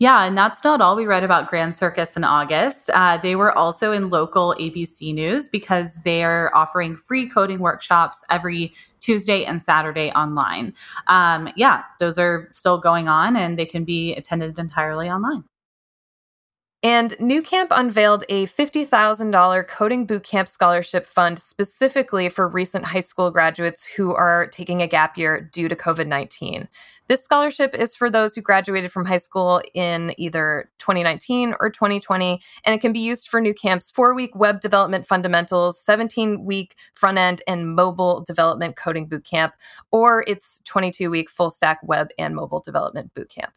Yeah, 0.00 0.24
and 0.24 0.38
that's 0.38 0.62
not 0.62 0.80
all 0.80 0.94
we 0.94 1.06
read 1.06 1.24
about 1.24 1.48
Grand 1.48 1.74
Circus 1.74 2.16
in 2.16 2.22
August. 2.22 2.88
Uh, 2.94 3.16
they 3.16 3.34
were 3.34 3.56
also 3.58 3.90
in 3.90 4.10
local 4.10 4.54
ABC 4.60 5.12
News 5.12 5.48
because 5.48 5.96
they're 6.04 6.56
offering 6.56 6.96
free 6.96 7.28
coding 7.28 7.58
workshops 7.58 8.24
every 8.30 8.72
Tuesday 9.00 9.44
and 9.44 9.64
Saturday 9.64 10.12
online. 10.12 10.72
Um, 11.08 11.48
yeah, 11.56 11.82
those 11.98 12.16
are 12.16 12.48
still 12.52 12.78
going 12.78 13.08
on 13.08 13.36
and 13.36 13.58
they 13.58 13.66
can 13.66 13.84
be 13.84 14.14
attended 14.14 14.56
entirely 14.56 15.10
online. 15.10 15.42
And 16.84 17.10
NuCamp 17.18 17.68
unveiled 17.72 18.22
a 18.28 18.46
$50,000 18.46 19.66
coding 19.66 20.06
bootcamp 20.06 20.46
scholarship 20.46 21.06
fund 21.06 21.40
specifically 21.40 22.28
for 22.28 22.46
recent 22.48 22.84
high 22.84 23.00
school 23.00 23.32
graduates 23.32 23.84
who 23.84 24.14
are 24.14 24.46
taking 24.46 24.80
a 24.80 24.86
gap 24.86 25.18
year 25.18 25.40
due 25.40 25.68
to 25.68 25.74
COVID 25.74 26.06
19. 26.06 26.68
This 27.08 27.24
scholarship 27.24 27.74
is 27.74 27.96
for 27.96 28.08
those 28.08 28.36
who 28.36 28.42
graduated 28.42 28.92
from 28.92 29.06
high 29.06 29.18
school 29.18 29.60
in 29.74 30.14
either 30.18 30.70
2019 30.78 31.54
or 31.58 31.68
2020, 31.68 32.40
and 32.64 32.74
it 32.76 32.80
can 32.80 32.92
be 32.92 33.00
used 33.00 33.28
for 33.28 33.40
NuCamp's 33.40 33.90
four 33.90 34.14
week 34.14 34.36
web 34.36 34.60
development 34.60 35.04
fundamentals, 35.04 35.80
17 35.80 36.44
week 36.44 36.76
front 36.94 37.18
end 37.18 37.42
and 37.48 37.74
mobile 37.74 38.20
development 38.20 38.76
coding 38.76 39.08
bootcamp, 39.08 39.50
or 39.90 40.22
its 40.28 40.62
22 40.64 41.10
week 41.10 41.28
full 41.28 41.50
stack 41.50 41.80
web 41.82 42.10
and 42.20 42.36
mobile 42.36 42.60
development 42.60 43.12
bootcamp. 43.14 43.50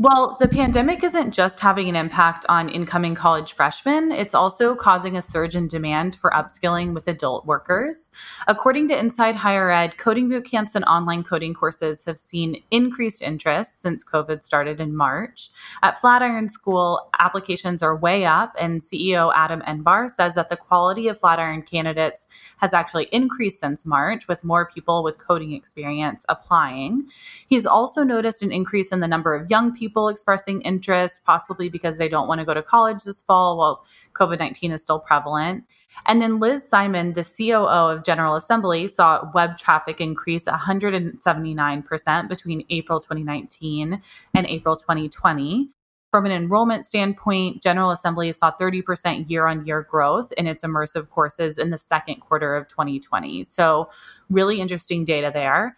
Well, 0.00 0.36
the 0.40 0.48
pandemic 0.48 1.04
isn't 1.04 1.30
just 1.30 1.60
having 1.60 1.88
an 1.88 1.94
impact 1.94 2.44
on 2.48 2.68
incoming 2.68 3.14
college 3.14 3.52
freshmen, 3.52 4.10
it's 4.10 4.34
also 4.34 4.74
causing 4.74 5.16
a 5.16 5.22
surge 5.22 5.54
in 5.54 5.68
demand 5.68 6.16
for 6.16 6.32
upskilling 6.32 6.94
with 6.94 7.06
adult 7.06 7.46
workers. 7.46 8.10
According 8.48 8.88
to 8.88 8.98
Inside 8.98 9.36
Higher 9.36 9.70
Ed, 9.70 9.96
coding 9.96 10.28
boot 10.28 10.46
camps 10.46 10.74
and 10.74 10.84
online 10.86 11.22
coding 11.22 11.54
courses 11.54 12.02
have 12.06 12.18
seen 12.18 12.60
increased 12.72 13.22
interest 13.22 13.80
since 13.80 14.02
COVID 14.02 14.42
started 14.42 14.80
in 14.80 14.96
March. 14.96 15.50
At 15.80 16.00
Flatiron 16.00 16.48
School, 16.48 17.08
applications 17.20 17.80
are 17.80 17.94
way 17.94 18.24
up, 18.24 18.56
and 18.58 18.82
CEO 18.82 19.32
Adam 19.36 19.62
Enbar 19.62 20.10
says 20.10 20.34
that 20.34 20.50
the 20.50 20.56
quality 20.56 21.06
of 21.06 21.20
Flatiron 21.20 21.62
candidates 21.62 22.26
has 22.56 22.74
actually 22.74 23.04
increased 23.12 23.60
since 23.60 23.86
March, 23.86 24.26
with 24.26 24.42
more 24.42 24.66
people 24.66 25.04
with 25.04 25.18
coding 25.18 25.52
experience 25.52 26.26
applying. 26.28 27.08
He's 27.46 27.64
also 27.64 28.02
noticed 28.02 28.42
an 28.42 28.50
increase 28.50 28.90
in 28.90 28.98
the 28.98 29.06
number 29.06 29.36
of 29.36 29.48
young 29.48 29.72
people 29.72 29.83
people 29.84 30.08
expressing 30.08 30.62
interest, 30.62 31.24
possibly 31.26 31.68
because 31.68 31.98
they 31.98 32.08
don't 32.08 32.26
want 32.26 32.38
to 32.38 32.44
go 32.46 32.54
to 32.54 32.62
college 32.62 33.04
this 33.04 33.20
fall 33.20 33.58
while 33.58 33.84
COVID 34.14 34.38
19 34.38 34.72
is 34.72 34.80
still 34.80 34.98
prevalent. 34.98 35.64
And 36.06 36.22
then 36.22 36.40
Liz 36.40 36.66
Simon, 36.66 37.12
the 37.12 37.22
COO 37.22 37.66
of 37.92 38.02
General 38.02 38.34
Assembly, 38.34 38.88
saw 38.88 39.30
web 39.34 39.58
traffic 39.58 40.00
increase 40.00 40.46
179% 40.46 42.28
between 42.28 42.64
April 42.70 42.98
2019 42.98 44.00
and 44.34 44.46
April 44.46 44.74
2020. 44.74 45.68
From 46.10 46.24
an 46.24 46.32
enrollment 46.32 46.86
standpoint, 46.86 47.62
General 47.62 47.90
Assembly 47.90 48.32
saw 48.32 48.52
30% 48.58 49.28
year 49.28 49.46
on 49.46 49.66
year 49.66 49.82
growth 49.82 50.32
in 50.38 50.46
its 50.46 50.64
immersive 50.64 51.10
courses 51.10 51.58
in 51.58 51.70
the 51.70 51.78
second 51.78 52.20
quarter 52.20 52.54
of 52.54 52.68
2020. 52.68 53.44
So, 53.44 53.90
really 54.30 54.60
interesting 54.60 55.04
data 55.04 55.30
there. 55.34 55.76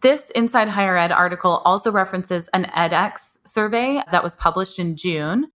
This 0.00 0.30
Inside 0.30 0.68
Higher 0.68 0.96
Ed 0.96 1.10
article 1.10 1.60
also 1.64 1.90
references 1.90 2.46
an 2.54 2.66
edX 2.66 3.38
survey 3.44 4.00
that 4.12 4.22
was 4.22 4.36
published 4.36 4.78
in 4.78 4.96
June 4.96 5.50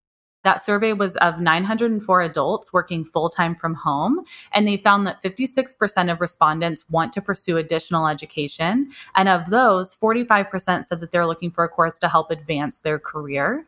that 0.44 0.60
survey 0.60 0.92
was 0.92 1.16
of 1.16 1.40
904 1.40 2.22
adults 2.22 2.72
working 2.72 3.04
full 3.04 3.28
time 3.28 3.54
from 3.54 3.74
home, 3.74 4.24
and 4.52 4.66
they 4.66 4.76
found 4.76 5.06
that 5.06 5.22
56% 5.22 6.10
of 6.10 6.20
respondents 6.20 6.84
want 6.90 7.12
to 7.12 7.22
pursue 7.22 7.56
additional 7.56 8.06
education. 8.08 8.90
And 9.14 9.28
of 9.28 9.50
those, 9.50 9.94
45% 9.94 10.86
said 10.86 11.00
that 11.00 11.10
they're 11.10 11.26
looking 11.26 11.50
for 11.50 11.64
a 11.64 11.68
course 11.68 11.98
to 12.00 12.08
help 12.08 12.30
advance 12.30 12.80
their 12.80 12.98
career. 12.98 13.64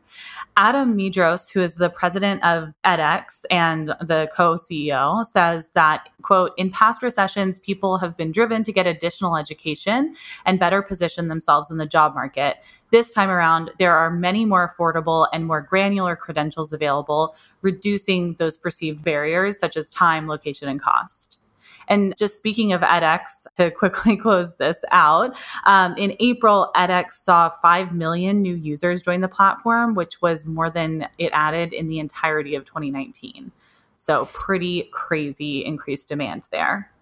Adam 0.57 0.97
Medros, 0.97 1.51
who 1.51 1.61
is 1.61 1.75
the 1.75 1.89
president 1.89 2.43
of 2.43 2.73
edX 2.83 3.43
and 3.49 3.89
the 4.01 4.29
co 4.35 4.55
CEO, 4.55 5.25
says 5.25 5.69
that, 5.69 6.09
quote, 6.21 6.53
in 6.57 6.71
past 6.71 7.01
recessions, 7.01 7.59
people 7.59 7.97
have 7.97 8.17
been 8.17 8.31
driven 8.31 8.63
to 8.63 8.71
get 8.71 8.87
additional 8.87 9.37
education 9.37 10.15
and 10.45 10.59
better 10.59 10.81
position 10.81 11.27
themselves 11.27 11.71
in 11.71 11.77
the 11.77 11.85
job 11.85 12.13
market. 12.13 12.57
This 12.95 13.11
time 13.11 13.29
around, 13.29 13.71
there 13.77 13.93
are 13.93 14.09
many 14.09 14.45
more 14.45 14.65
affordable 14.65 15.27
and 15.33 15.45
more 15.45 15.59
granular 15.59 16.15
credentials 16.15 16.71
available, 16.71 17.35
reducing 17.61 18.35
those 18.35 18.55
perceived 18.55 19.03
barriers 19.03 19.59
such 19.59 19.75
as 19.75 19.89
time, 19.89 20.29
location, 20.29 20.69
and 20.69 20.81
cost. 20.81 21.41
And 21.89 22.13
just 22.17 22.37
speaking 22.37 22.71
of 22.71 22.79
edX, 22.79 23.47
to 23.57 23.69
quickly 23.77 24.15
close 24.15 24.55
this 24.55 24.85
out, 24.91 25.35
um, 25.65 25.93
in 25.97 26.15
April, 26.21 26.71
edX 26.73 27.11
saw 27.11 27.49
5 27.49 27.93
million 27.93 28.41
new 28.41 28.55
users 28.55 29.01
join 29.01 29.19
the 29.19 29.27
platform, 29.27 29.93
which 29.93 30.21
was 30.21 30.45
more 30.45 30.69
than 30.69 31.09
it 31.17 31.31
added 31.33 31.73
in 31.73 31.89
the 31.89 31.99
entirety 31.99 32.55
of 32.55 32.63
2019. 32.63 33.51
So, 33.97 34.27
pretty 34.31 34.83
crazy 34.93 35.65
increased 35.65 36.07
demand 36.07 36.47
there. 36.49 36.94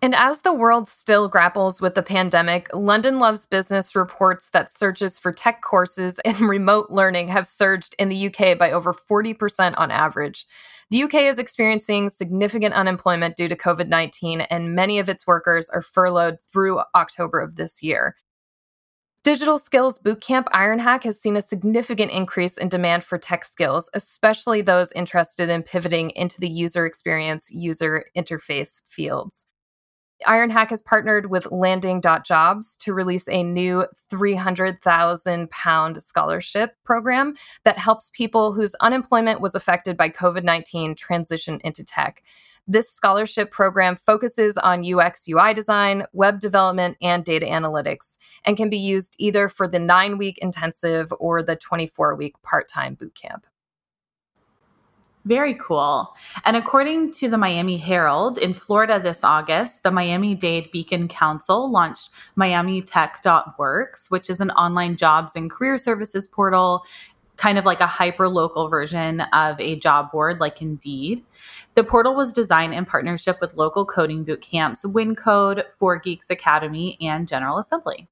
And 0.00 0.14
as 0.14 0.42
the 0.42 0.52
world 0.52 0.88
still 0.88 1.28
grapples 1.28 1.80
with 1.80 1.96
the 1.96 2.04
pandemic, 2.04 2.68
London 2.72 3.18
Loves 3.18 3.46
Business 3.46 3.96
reports 3.96 4.50
that 4.50 4.70
searches 4.70 5.18
for 5.18 5.32
tech 5.32 5.60
courses 5.60 6.20
and 6.24 6.40
remote 6.40 6.90
learning 6.90 7.28
have 7.28 7.46
surged 7.46 7.96
in 7.98 8.08
the 8.08 8.28
UK 8.28 8.56
by 8.56 8.70
over 8.70 8.94
40% 8.94 9.74
on 9.76 9.90
average. 9.90 10.46
The 10.90 11.02
UK 11.02 11.14
is 11.14 11.38
experiencing 11.38 12.08
significant 12.08 12.74
unemployment 12.74 13.36
due 13.36 13.48
to 13.48 13.56
COVID 13.56 13.88
19, 13.88 14.42
and 14.42 14.74
many 14.74 15.00
of 15.00 15.08
its 15.08 15.26
workers 15.26 15.68
are 15.68 15.82
furloughed 15.82 16.38
through 16.40 16.80
October 16.94 17.40
of 17.40 17.56
this 17.56 17.82
year. 17.82 18.16
Digital 19.24 19.58
Skills 19.58 19.98
Bootcamp 19.98 20.44
Ironhack 20.46 21.02
has 21.02 21.20
seen 21.20 21.36
a 21.36 21.42
significant 21.42 22.12
increase 22.12 22.56
in 22.56 22.68
demand 22.68 23.04
for 23.04 23.18
tech 23.18 23.44
skills, 23.44 23.90
especially 23.92 24.62
those 24.62 24.92
interested 24.92 25.50
in 25.50 25.62
pivoting 25.64 26.10
into 26.10 26.40
the 26.40 26.48
user 26.48 26.86
experience, 26.86 27.50
user 27.50 28.06
interface 28.16 28.80
fields. 28.88 29.44
Ironhack 30.26 30.70
has 30.70 30.82
partnered 30.82 31.30
with 31.30 31.50
Landing.jobs 31.52 32.76
to 32.78 32.92
release 32.92 33.28
a 33.28 33.44
new 33.44 33.86
300,000 34.10 35.50
pound 35.50 36.02
scholarship 36.02 36.74
program 36.84 37.34
that 37.64 37.78
helps 37.78 38.10
people 38.12 38.52
whose 38.52 38.74
unemployment 38.80 39.40
was 39.40 39.54
affected 39.54 39.96
by 39.96 40.08
COVID 40.08 40.42
19 40.42 40.94
transition 40.96 41.60
into 41.62 41.84
tech. 41.84 42.22
This 42.66 42.90
scholarship 42.92 43.50
program 43.50 43.96
focuses 43.96 44.58
on 44.58 44.84
UX 44.84 45.26
UI 45.26 45.54
design, 45.54 46.04
web 46.12 46.38
development, 46.38 46.98
and 47.00 47.24
data 47.24 47.46
analytics, 47.46 48.18
and 48.44 48.58
can 48.58 48.68
be 48.68 48.76
used 48.76 49.14
either 49.18 49.48
for 49.48 49.66
the 49.66 49.78
nine 49.78 50.18
week 50.18 50.36
intensive 50.38 51.10
or 51.18 51.42
the 51.42 51.56
24 51.56 52.14
week 52.16 52.34
part 52.42 52.68
time 52.68 52.94
bootcamp. 52.94 53.44
Very 55.24 55.54
cool. 55.54 56.14
And 56.44 56.56
according 56.56 57.12
to 57.12 57.28
the 57.28 57.36
Miami 57.36 57.76
Herald, 57.76 58.38
in 58.38 58.54
Florida 58.54 58.98
this 58.98 59.24
August, 59.24 59.82
the 59.82 59.90
Miami 59.90 60.34
Dade 60.34 60.70
Beacon 60.70 61.08
Council 61.08 61.70
launched 61.70 62.10
MiamiTech.works, 62.38 64.10
which 64.10 64.30
is 64.30 64.40
an 64.40 64.50
online 64.52 64.96
jobs 64.96 65.36
and 65.36 65.50
career 65.50 65.76
services 65.76 66.26
portal, 66.26 66.84
kind 67.36 67.58
of 67.58 67.64
like 67.64 67.80
a 67.80 67.86
hyper 67.86 68.28
local 68.28 68.68
version 68.68 69.20
of 69.32 69.60
a 69.60 69.76
job 69.76 70.10
board 70.10 70.40
like 70.40 70.62
Indeed. 70.62 71.24
The 71.74 71.84
portal 71.84 72.14
was 72.14 72.32
designed 72.32 72.74
in 72.74 72.84
partnership 72.84 73.38
with 73.40 73.54
local 73.54 73.84
coding 73.84 74.24
boot 74.24 74.40
camps, 74.40 74.84
Wyncode, 74.84 75.64
4Geeks 75.80 76.30
Academy, 76.30 76.96
and 77.00 77.28
General 77.28 77.58
Assembly. 77.58 78.08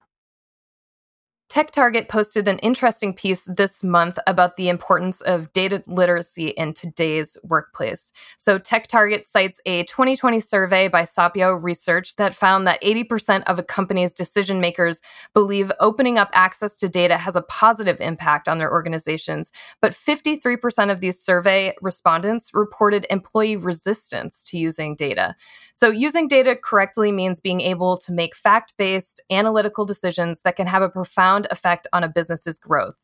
TechTarget 1.48 2.08
posted 2.08 2.48
an 2.48 2.58
interesting 2.58 3.14
piece 3.14 3.44
this 3.44 3.84
month 3.84 4.18
about 4.26 4.56
the 4.56 4.68
importance 4.68 5.20
of 5.20 5.52
data 5.52 5.82
literacy 5.86 6.48
in 6.48 6.72
today's 6.72 7.38
workplace. 7.44 8.10
So, 8.36 8.58
TechTarget 8.58 9.28
cites 9.28 9.60
a 9.64 9.84
2020 9.84 10.40
survey 10.40 10.88
by 10.88 11.02
Sapio 11.02 11.62
Research 11.62 12.16
that 12.16 12.34
found 12.34 12.66
that 12.66 12.82
80% 12.82 13.44
of 13.44 13.60
a 13.60 13.62
company's 13.62 14.12
decision 14.12 14.60
makers 14.60 15.00
believe 15.34 15.70
opening 15.78 16.18
up 16.18 16.30
access 16.32 16.74
to 16.76 16.88
data 16.88 17.16
has 17.16 17.36
a 17.36 17.42
positive 17.42 18.00
impact 18.00 18.48
on 18.48 18.58
their 18.58 18.72
organizations. 18.72 19.52
But 19.80 19.92
53% 19.92 20.90
of 20.90 21.00
these 21.00 21.20
survey 21.20 21.74
respondents 21.80 22.50
reported 22.54 23.06
employee 23.08 23.56
resistance 23.56 24.42
to 24.44 24.58
using 24.58 24.96
data. 24.96 25.36
So, 25.72 25.90
using 25.90 26.26
data 26.26 26.56
correctly 26.56 27.12
means 27.12 27.38
being 27.38 27.60
able 27.60 27.96
to 27.98 28.12
make 28.12 28.34
fact 28.34 28.72
based 28.76 29.20
analytical 29.30 29.84
decisions 29.84 30.42
that 30.42 30.56
can 30.56 30.66
have 30.66 30.82
a 30.82 30.88
profound 30.88 31.35
effect 31.50 31.86
on 31.92 32.02
a 32.02 32.08
business's 32.08 32.58
growth. 32.58 32.96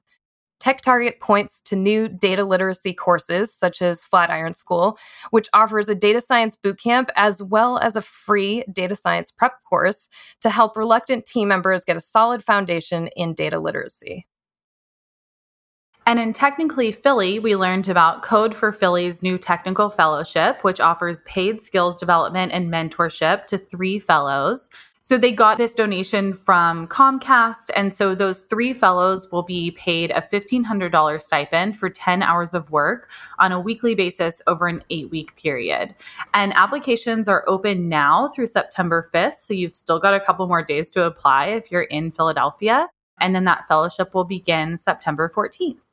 TechTarget 0.63 1.19
points 1.19 1.61
to 1.63 1.75
new 1.75 2.09
data 2.09 2.45
literacy 2.45 2.95
courses, 2.95 3.53
such 3.53 3.83
as 3.83 4.05
Flatiron 4.05 4.55
School, 4.55 4.97
which 5.31 5.49
offers 5.53 5.89
a 5.89 5.95
data 5.95 6.21
science 6.21 6.57
bootcamp 6.57 7.09
as 7.17 7.43
well 7.43 7.79
as 7.79 7.97
a 7.97 8.03
free 8.03 8.63
data 8.73 8.95
science 8.95 9.33
prep 9.33 9.55
course 9.69 10.09
to 10.41 10.51
help 10.51 10.77
reluctant 10.77 11.27
team 11.27 11.49
members 11.49 11.85
get 11.85 11.97
a 11.97 12.01
solid 12.01 12.45
foundation 12.45 13.09
in 13.17 13.35
data 13.35 13.59
literacy. 13.59 14.29
And 16.07 16.19
in 16.19 16.33
Technically 16.33 16.91
Philly, 16.91 17.39
we 17.39 17.55
learned 17.55 17.89
about 17.89 18.23
Code 18.23 18.55
for 18.55 18.73
Philly's 18.73 19.23
new 19.23 19.39
technical 19.39 19.89
fellowship, 19.89 20.63
which 20.63 20.81
offers 20.81 21.23
paid 21.23 21.61
skills 21.61 21.97
development 21.97 22.53
and 22.53 22.73
mentorship 22.73 23.47
to 23.47 23.59
three 23.59 24.01
fellows. 24.01 24.69
So 25.05 25.19
they 25.19 25.33
got 25.33 25.59
this 25.59 25.75
donation 25.75 26.33
from 26.33 26.87
Comcast. 26.87 27.71
And 27.75 27.93
so 27.93 28.15
those 28.15 28.43
three 28.43 28.73
fellows 28.73 29.31
will 29.33 29.43
be 29.43 29.73
paid 29.73 30.13
a 30.13 30.23
$1,500 30.23 31.21
stipend 31.21 31.77
for 31.77 31.91
10 31.91 32.23
hours 32.23 32.55
of 32.55 32.71
work 32.71 33.11
on 33.41 33.51
a 33.51 33.59
weekly 33.59 33.97
basis 33.97 34.41
over 34.47 34.69
an 34.69 34.85
eight 34.91 35.11
week 35.11 35.35
period. 35.35 35.97
And 36.35 36.53
applications 36.55 37.29
are 37.29 37.43
open 37.49 37.89
now 37.89 38.29
through 38.29 38.47
September 38.47 39.11
5th. 39.13 39.35
So 39.35 39.55
you've 39.55 39.75
still 39.75 39.99
got 39.99 40.15
a 40.15 40.21
couple 40.21 40.47
more 40.47 40.63
days 40.63 40.89
to 40.93 41.05
apply 41.05 41.47
if 41.47 41.73
you're 41.73 41.83
in 41.83 42.13
Philadelphia. 42.13 42.89
And 43.21 43.35
then 43.35 43.43
that 43.45 43.67
fellowship 43.67 44.15
will 44.15 44.25
begin 44.25 44.77
September 44.77 45.29
14th. 45.35 45.92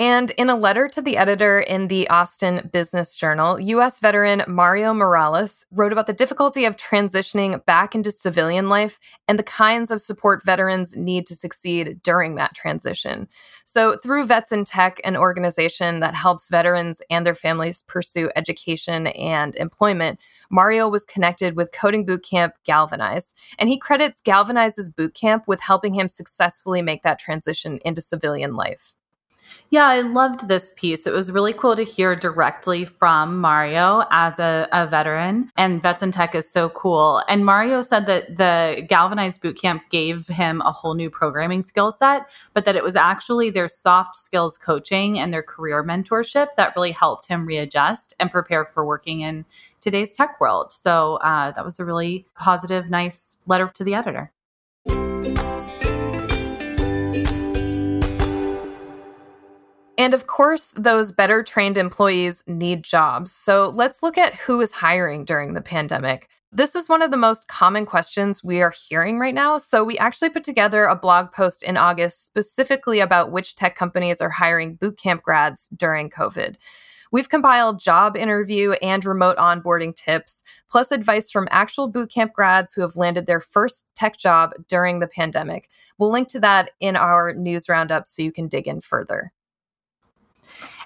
And 0.00 0.30
in 0.38 0.48
a 0.48 0.54
letter 0.54 0.86
to 0.90 1.02
the 1.02 1.16
editor 1.16 1.58
in 1.58 1.88
the 1.88 2.08
Austin 2.08 2.70
Business 2.72 3.16
Journal, 3.16 3.60
U.S. 3.60 3.98
veteran 3.98 4.44
Mario 4.46 4.94
Morales 4.94 5.66
wrote 5.72 5.92
about 5.92 6.06
the 6.06 6.12
difficulty 6.12 6.64
of 6.64 6.76
transitioning 6.76 7.64
back 7.66 7.96
into 7.96 8.12
civilian 8.12 8.68
life 8.68 9.00
and 9.26 9.40
the 9.40 9.42
kinds 9.42 9.90
of 9.90 10.00
support 10.00 10.44
veterans 10.44 10.94
need 10.94 11.26
to 11.26 11.34
succeed 11.34 12.00
during 12.04 12.36
that 12.36 12.54
transition. 12.54 13.26
So, 13.64 13.96
through 13.96 14.26
Vets 14.26 14.52
in 14.52 14.64
Tech, 14.64 15.00
an 15.02 15.16
organization 15.16 15.98
that 15.98 16.14
helps 16.14 16.48
veterans 16.48 17.02
and 17.10 17.26
their 17.26 17.34
families 17.34 17.82
pursue 17.82 18.30
education 18.36 19.08
and 19.08 19.56
employment, 19.56 20.20
Mario 20.48 20.88
was 20.88 21.06
connected 21.06 21.56
with 21.56 21.72
coding 21.72 22.06
bootcamp 22.06 22.52
Galvanize. 22.64 23.34
And 23.58 23.68
he 23.68 23.80
credits 23.80 24.22
Galvanize's 24.22 24.90
bootcamp 24.90 25.48
with 25.48 25.60
helping 25.60 25.94
him 25.94 26.06
successfully 26.06 26.82
make 26.82 27.02
that 27.02 27.18
transition 27.18 27.80
into 27.84 28.00
civilian 28.00 28.54
life. 28.54 28.94
Yeah, 29.70 29.86
I 29.86 30.00
loved 30.00 30.48
this 30.48 30.72
piece. 30.76 31.06
It 31.06 31.12
was 31.12 31.30
really 31.30 31.52
cool 31.52 31.76
to 31.76 31.82
hear 31.82 32.16
directly 32.16 32.86
from 32.86 33.38
Mario 33.38 34.04
as 34.10 34.38
a, 34.38 34.66
a 34.72 34.86
veteran. 34.86 35.50
And 35.58 35.82
Vets 35.82 36.02
in 36.02 36.10
Tech 36.10 36.34
is 36.34 36.50
so 36.50 36.70
cool. 36.70 37.22
And 37.28 37.44
Mario 37.44 37.82
said 37.82 38.06
that 38.06 38.36
the 38.36 38.86
Galvanized 38.88 39.42
Bootcamp 39.42 39.82
gave 39.90 40.26
him 40.26 40.62
a 40.62 40.72
whole 40.72 40.94
new 40.94 41.10
programming 41.10 41.60
skill 41.60 41.92
set, 41.92 42.30
but 42.54 42.64
that 42.64 42.76
it 42.76 42.82
was 42.82 42.96
actually 42.96 43.50
their 43.50 43.68
soft 43.68 44.16
skills 44.16 44.56
coaching 44.56 45.18
and 45.18 45.32
their 45.32 45.42
career 45.42 45.84
mentorship 45.84 46.48
that 46.56 46.72
really 46.74 46.92
helped 46.92 47.28
him 47.28 47.44
readjust 47.44 48.14
and 48.18 48.30
prepare 48.30 48.64
for 48.64 48.86
working 48.86 49.20
in 49.20 49.44
today's 49.80 50.14
tech 50.14 50.40
world. 50.40 50.72
So 50.72 51.16
uh, 51.16 51.50
that 51.50 51.64
was 51.64 51.78
a 51.78 51.84
really 51.84 52.26
positive, 52.34 52.88
nice 52.88 53.36
letter 53.46 53.70
to 53.74 53.84
the 53.84 53.94
editor. 53.94 54.32
And 59.98 60.14
of 60.14 60.28
course, 60.28 60.72
those 60.76 61.10
better 61.10 61.42
trained 61.42 61.76
employees 61.76 62.44
need 62.46 62.84
jobs. 62.84 63.32
So 63.32 63.70
let's 63.74 64.00
look 64.00 64.16
at 64.16 64.36
who 64.36 64.60
is 64.60 64.70
hiring 64.70 65.24
during 65.24 65.54
the 65.54 65.60
pandemic. 65.60 66.28
This 66.52 66.76
is 66.76 66.88
one 66.88 67.02
of 67.02 67.10
the 67.10 67.16
most 67.16 67.48
common 67.48 67.84
questions 67.84 68.42
we 68.42 68.62
are 68.62 68.72
hearing 68.88 69.18
right 69.18 69.34
now. 69.34 69.58
So 69.58 69.82
we 69.82 69.98
actually 69.98 70.30
put 70.30 70.44
together 70.44 70.84
a 70.84 70.94
blog 70.94 71.32
post 71.32 71.64
in 71.64 71.76
August 71.76 72.24
specifically 72.24 73.00
about 73.00 73.32
which 73.32 73.56
tech 73.56 73.74
companies 73.74 74.20
are 74.20 74.30
hiring 74.30 74.78
bootcamp 74.78 75.22
grads 75.22 75.68
during 75.76 76.08
COVID. 76.08 76.54
We've 77.10 77.28
compiled 77.28 77.80
job 77.80 78.16
interview 78.16 78.72
and 78.74 79.04
remote 79.04 79.36
onboarding 79.36 79.96
tips, 79.96 80.44
plus 80.70 80.92
advice 80.92 81.30
from 81.30 81.48
actual 81.50 81.90
bootcamp 81.90 82.34
grads 82.34 82.72
who 82.72 82.82
have 82.82 82.96
landed 82.96 83.26
their 83.26 83.40
first 83.40 83.84
tech 83.96 84.16
job 84.16 84.52
during 84.68 85.00
the 85.00 85.08
pandemic. 85.08 85.68
We'll 85.98 86.12
link 86.12 86.28
to 86.28 86.40
that 86.40 86.70
in 86.80 86.96
our 86.96 87.34
news 87.34 87.68
roundup 87.68 88.06
so 88.06 88.22
you 88.22 88.30
can 88.30 88.46
dig 88.46 88.68
in 88.68 88.80
further. 88.80 89.32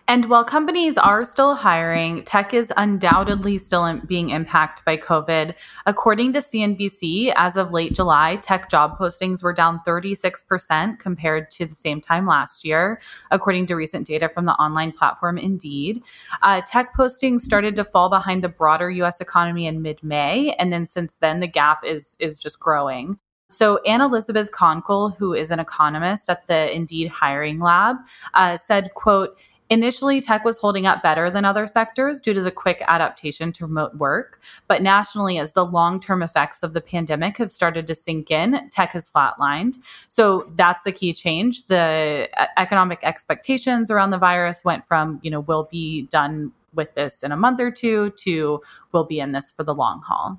And 0.09 0.29
while 0.29 0.45
companies 0.45 0.99
are 0.99 1.23
still 1.23 1.55
hiring, 1.55 2.25
tech 2.25 2.53
is 2.53 2.73
undoubtedly 2.77 3.57
still 3.57 3.99
being 4.01 4.31
impacted 4.31 4.85
by 4.85 4.97
COVID. 4.97 5.55
According 5.87 6.33
to 6.33 6.41
CNBC, 6.41 7.33
as 7.37 7.57
of 7.57 7.73
late 7.73 7.95
July, 7.95 8.37
tech 8.37 8.69
job 8.69 8.99
postings 8.99 9.43
were 9.43 9.53
down 9.53 9.81
36% 9.87 10.99
compared 10.99 11.51
to 11.53 11.67
the 11.67 11.75
same 11.75 12.01
time 12.01 12.27
last 12.27 12.65
year, 12.65 13.01
according 13.31 13.67
to 13.67 13.77
recent 13.77 14.07
data 14.07 14.29
from 14.29 14.45
the 14.45 14.55
online 14.55 14.93
platform 14.93 15.39
Indeed. 15.39 16.03
Uh, 16.43 16.61
tech 16.67 16.95
postings 16.97 17.41
started 17.41 17.77
to 17.77 17.85
fall 17.85 18.09
behind 18.09 18.43
the 18.43 18.49
broader 18.49 18.91
US 18.91 19.21
economy 19.21 19.67
in 19.67 19.83
mid 19.83 20.03
May. 20.03 20.53
And 20.59 20.73
then 20.73 20.85
since 20.87 21.17
then, 21.17 21.41
the 21.41 21.47
gap 21.47 21.85
is, 21.85 22.17
is 22.19 22.39
just 22.39 22.59
growing. 22.59 23.19
So, 23.53 23.83
Anne 23.83 24.01
Elizabeth 24.01 24.51
Konkel, 24.51 25.15
who 25.19 25.35
is 25.35 25.51
an 25.51 25.61
economist 25.61 26.31
at 26.31 26.47
the 26.47 26.75
Indeed 26.75 27.09
Hiring 27.09 27.61
Lab, 27.61 27.97
uh, 28.33 28.57
said, 28.57 28.95
quote, 28.95 29.39
Initially, 29.73 30.21
tech 30.21 30.45
was 30.45 30.59
holding 30.59 30.85
up 30.85 31.03
better 31.03 31.31
than 31.31 31.47
other 31.47 31.67
sectors 31.67 32.21
due 32.21 32.35
to 32.35 32.43
the 32.43 32.51
quick 32.51 32.83
adaptation 32.89 33.53
to 33.53 33.65
remote 33.65 33.95
work. 33.95 34.39
But 34.69 34.83
nationally, 34.83 35.39
as 35.39 35.53
the 35.53 35.65
long 35.65 35.99
term 35.99 36.23
effects 36.23 36.63
of 36.63 36.75
the 36.75 36.83
pandemic 36.83 37.39
have 37.39 37.51
started 37.51 37.87
to 37.87 37.95
sink 37.95 38.31
in, 38.31 38.69
tech 38.69 38.91
has 38.91 39.11
flatlined. 39.11 39.79
So 40.09 40.53
that's 40.57 40.83
the 40.83 40.93
key 40.93 41.15
change. 41.15 41.69
The 41.69 42.29
uh, 42.37 42.49
economic 42.59 42.99
expectations 43.03 43.91
around 43.91 44.11
the 44.11 44.19
virus 44.19 44.63
went 44.63 44.87
from, 44.87 45.21
you 45.23 45.31
know, 45.31 45.41
we'll 45.41 45.69
be 45.73 46.03
done 46.03 46.53
with 46.75 46.93
this 46.93 47.23
in 47.23 47.33
a 47.33 47.37
month 47.39 47.59
or 47.59 47.71
two 47.71 48.11
to 48.11 48.61
we'll 48.93 49.05
be 49.05 49.21
in 49.21 49.33
this 49.33 49.51
for 49.51 49.65
the 49.65 49.75
long 49.75 50.03
haul. 50.03 50.39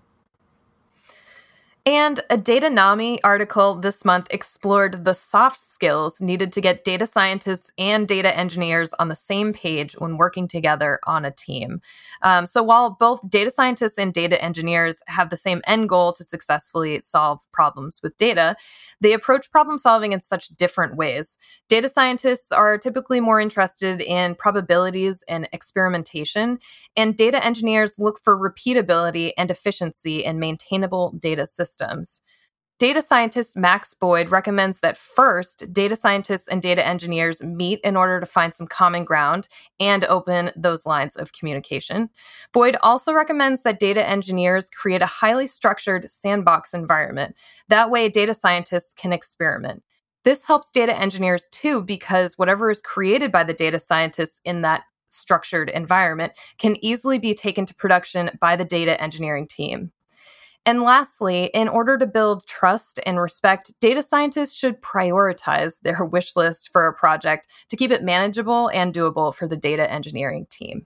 And 1.86 2.22
a 2.30 2.38
Datanami 2.38 3.18
article 3.26 3.76
this 3.76 4.06
month 4.06 4.28
explored 4.32 5.04
the 5.04 5.14
soft 5.14 5.60
skills 5.60 6.22
needed 6.22 6.54
to 6.54 6.62
get 6.62 6.86
data 6.86 7.06
scientists 7.06 7.74
and 7.78 8.08
data 8.08 8.34
engineers 8.38 8.94
on 9.00 9.10
the 9.10 9.16
same 9.16 9.52
page 9.52 9.92
when 10.00 10.16
working 10.16 10.48
together 10.48 11.02
on 11.06 11.26
a 11.26 11.32
team. 11.32 11.82
Um, 12.22 12.48
so, 12.48 12.64
while 12.64 12.96
both 12.98 13.30
data 13.30 13.50
scientists 13.50 13.98
and 13.98 14.14
data 14.14 14.42
engineers 14.42 15.02
have 15.08 15.30
the 15.30 15.36
same 15.36 15.62
end 15.68 15.90
goal 15.90 16.14
to 16.14 16.24
successfully 16.24 17.02
solve 17.02 17.42
problems 17.52 18.00
with 18.02 18.16
data, 18.16 18.56
they 19.02 19.12
approach 19.12 19.52
problem 19.52 19.78
solving 19.78 20.14
in 20.14 20.22
such 20.22 20.48
different 20.56 20.96
ways. 20.96 21.38
Data 21.68 21.90
scientists 21.90 22.54
are 22.54 22.78
typically 22.78 23.20
more 23.20 23.42
interested 23.42 24.00
in 24.00 24.36
probabilities 24.36 25.22
and 25.28 25.50
experimentation, 25.52 26.60
and 26.96 27.18
data 27.18 27.46
engineers 27.46 28.00
look 28.00 28.24
for 28.24 28.38
repeatability 28.38 29.34
and 29.38 29.52
efficiency 29.52 30.24
in 30.24 30.40
maintainable 30.40 31.12
data 31.20 31.46
systems 31.46 31.73
systems. 31.74 32.22
Data 32.80 33.02
scientist 33.02 33.56
Max 33.56 33.94
Boyd 33.94 34.30
recommends 34.30 34.80
that 34.80 34.98
first, 34.98 35.72
data 35.72 35.96
scientists 35.96 36.48
and 36.48 36.62
data 36.62 36.86
engineers 36.86 37.42
meet 37.42 37.80
in 37.82 37.96
order 37.96 38.20
to 38.20 38.26
find 38.26 38.54
some 38.54 38.68
common 38.68 39.06
ground 39.06 39.48
and 39.80 40.04
open 40.06 40.52
those 40.56 40.86
lines 40.86 41.16
of 41.16 41.32
communication. 41.34 42.10
Boyd 42.52 42.76
also 42.82 43.14
recommends 43.14 43.64
that 43.64 43.80
data 43.80 44.06
engineers 44.08 44.70
create 44.70 45.02
a 45.02 45.06
highly 45.06 45.48
structured 45.48 46.10
sandbox 46.10 46.74
environment. 46.74 47.36
That 47.70 47.90
way, 47.90 48.10
data 48.10 48.34
scientists 48.34 48.94
can 48.94 49.14
experiment. 49.14 49.84
This 50.24 50.46
helps 50.46 50.72
data 50.72 50.98
engineers 51.00 51.48
too, 51.52 51.84
because 51.84 52.38
whatever 52.38 52.72
is 52.72 52.82
created 52.82 53.32
by 53.32 53.44
the 53.44 53.54
data 53.54 53.80
scientists 53.80 54.42
in 54.44 54.62
that 54.64 54.84
structured 55.10 55.70
environment 55.70 56.34
can 56.58 56.76
easily 56.84 57.20
be 57.20 57.34
taken 57.34 57.66
to 57.68 57.76
production 57.76 58.32
by 58.42 58.56
the 58.56 58.66
data 58.66 59.00
engineering 59.02 59.48
team. 59.48 59.92
And 60.66 60.82
lastly, 60.82 61.46
in 61.54 61.68
order 61.68 61.98
to 61.98 62.08
build 62.08 62.48
trust 62.48 63.00
and 63.06 63.20
respect, 63.20 63.74
data 63.82 64.02
scientists 64.02 64.56
should 64.56 64.82
prioritize 64.82 65.82
their 65.82 66.06
wish 66.06 66.36
list 66.38 66.72
for 66.72 66.88
a 66.88 66.94
project 66.94 67.48
to 67.70 67.76
keep 67.76 67.92
it 67.92 68.04
manageable 68.04 68.70
and 68.70 68.94
doable 68.94 69.36
for 69.36 69.48
the 69.48 69.58
data 69.58 69.92
engineering 69.92 70.48
team. 70.50 70.86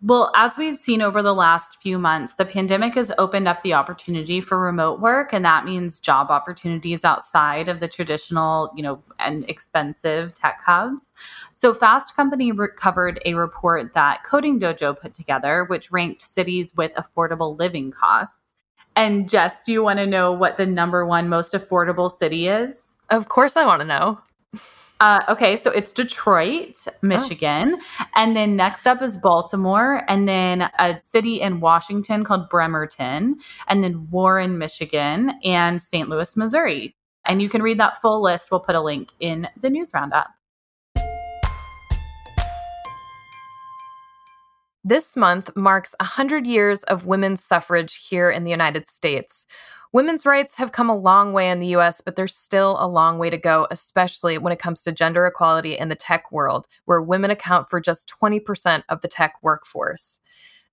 Well, 0.00 0.30
as 0.36 0.56
we've 0.56 0.78
seen 0.78 1.02
over 1.02 1.22
the 1.22 1.34
last 1.34 1.82
few 1.82 1.98
months, 1.98 2.34
the 2.34 2.44
pandemic 2.44 2.94
has 2.94 3.10
opened 3.18 3.48
up 3.48 3.62
the 3.62 3.74
opportunity 3.74 4.40
for 4.40 4.60
remote 4.60 5.00
work, 5.00 5.32
and 5.32 5.44
that 5.44 5.64
means 5.64 5.98
job 5.98 6.30
opportunities 6.30 7.04
outside 7.04 7.68
of 7.68 7.80
the 7.80 7.88
traditional, 7.88 8.72
you 8.76 8.82
know, 8.84 9.02
and 9.18 9.44
expensive 9.50 10.34
tech 10.34 10.62
hubs. 10.64 11.14
So, 11.52 11.74
Fast 11.74 12.14
Company 12.14 12.52
covered 12.76 13.20
a 13.24 13.34
report 13.34 13.92
that 13.94 14.22
Coding 14.22 14.60
Dojo 14.60 14.96
put 14.96 15.14
together, 15.14 15.64
which 15.64 15.90
ranked 15.90 16.22
cities 16.22 16.76
with 16.76 16.94
affordable 16.94 17.58
living 17.58 17.90
costs. 17.90 18.54
And 18.94 19.28
Jess, 19.28 19.64
do 19.64 19.72
you 19.72 19.82
want 19.82 19.98
to 19.98 20.06
know 20.06 20.30
what 20.30 20.58
the 20.58 20.66
number 20.66 21.04
one 21.06 21.28
most 21.28 21.54
affordable 21.54 22.10
city 22.10 22.46
is? 22.46 22.98
Of 23.10 23.28
course, 23.28 23.56
I 23.56 23.66
want 23.66 23.80
to 23.80 23.86
know. 23.86 24.20
Uh, 25.00 25.20
okay, 25.28 25.56
so 25.56 25.70
it's 25.70 25.92
Detroit, 25.92 26.86
Michigan. 27.02 27.78
Oh. 27.78 28.04
And 28.16 28.34
then 28.34 28.56
next 28.56 28.86
up 28.86 29.00
is 29.00 29.16
Baltimore, 29.16 30.02
and 30.08 30.28
then 30.28 30.62
a 30.78 30.98
city 31.02 31.40
in 31.40 31.60
Washington 31.60 32.24
called 32.24 32.48
Bremerton, 32.48 33.36
and 33.68 33.84
then 33.84 34.08
Warren, 34.10 34.58
Michigan, 34.58 35.34
and 35.44 35.80
St. 35.80 36.08
Louis, 36.08 36.36
Missouri. 36.36 36.96
And 37.24 37.40
you 37.40 37.48
can 37.48 37.62
read 37.62 37.78
that 37.78 38.00
full 38.00 38.20
list. 38.20 38.50
We'll 38.50 38.60
put 38.60 38.74
a 38.74 38.80
link 38.80 39.10
in 39.20 39.48
the 39.60 39.70
news 39.70 39.92
roundup. 39.94 40.30
This 44.82 45.16
month 45.16 45.54
marks 45.54 45.94
100 46.00 46.46
years 46.46 46.82
of 46.84 47.04
women's 47.04 47.44
suffrage 47.44 48.06
here 48.08 48.30
in 48.30 48.44
the 48.44 48.50
United 48.50 48.88
States. 48.88 49.46
Women's 49.90 50.26
rights 50.26 50.56
have 50.56 50.72
come 50.72 50.90
a 50.90 50.96
long 50.96 51.32
way 51.32 51.50
in 51.50 51.60
the 51.60 51.74
US, 51.76 52.02
but 52.02 52.14
there's 52.14 52.34
still 52.34 52.76
a 52.78 52.86
long 52.86 53.18
way 53.18 53.30
to 53.30 53.38
go, 53.38 53.66
especially 53.70 54.36
when 54.36 54.52
it 54.52 54.58
comes 54.58 54.82
to 54.82 54.92
gender 54.92 55.26
equality 55.26 55.78
in 55.78 55.88
the 55.88 55.94
tech 55.94 56.30
world, 56.30 56.66
where 56.84 57.00
women 57.00 57.30
account 57.30 57.70
for 57.70 57.80
just 57.80 58.12
20% 58.20 58.82
of 58.90 59.00
the 59.00 59.08
tech 59.08 59.36
workforce. 59.42 60.20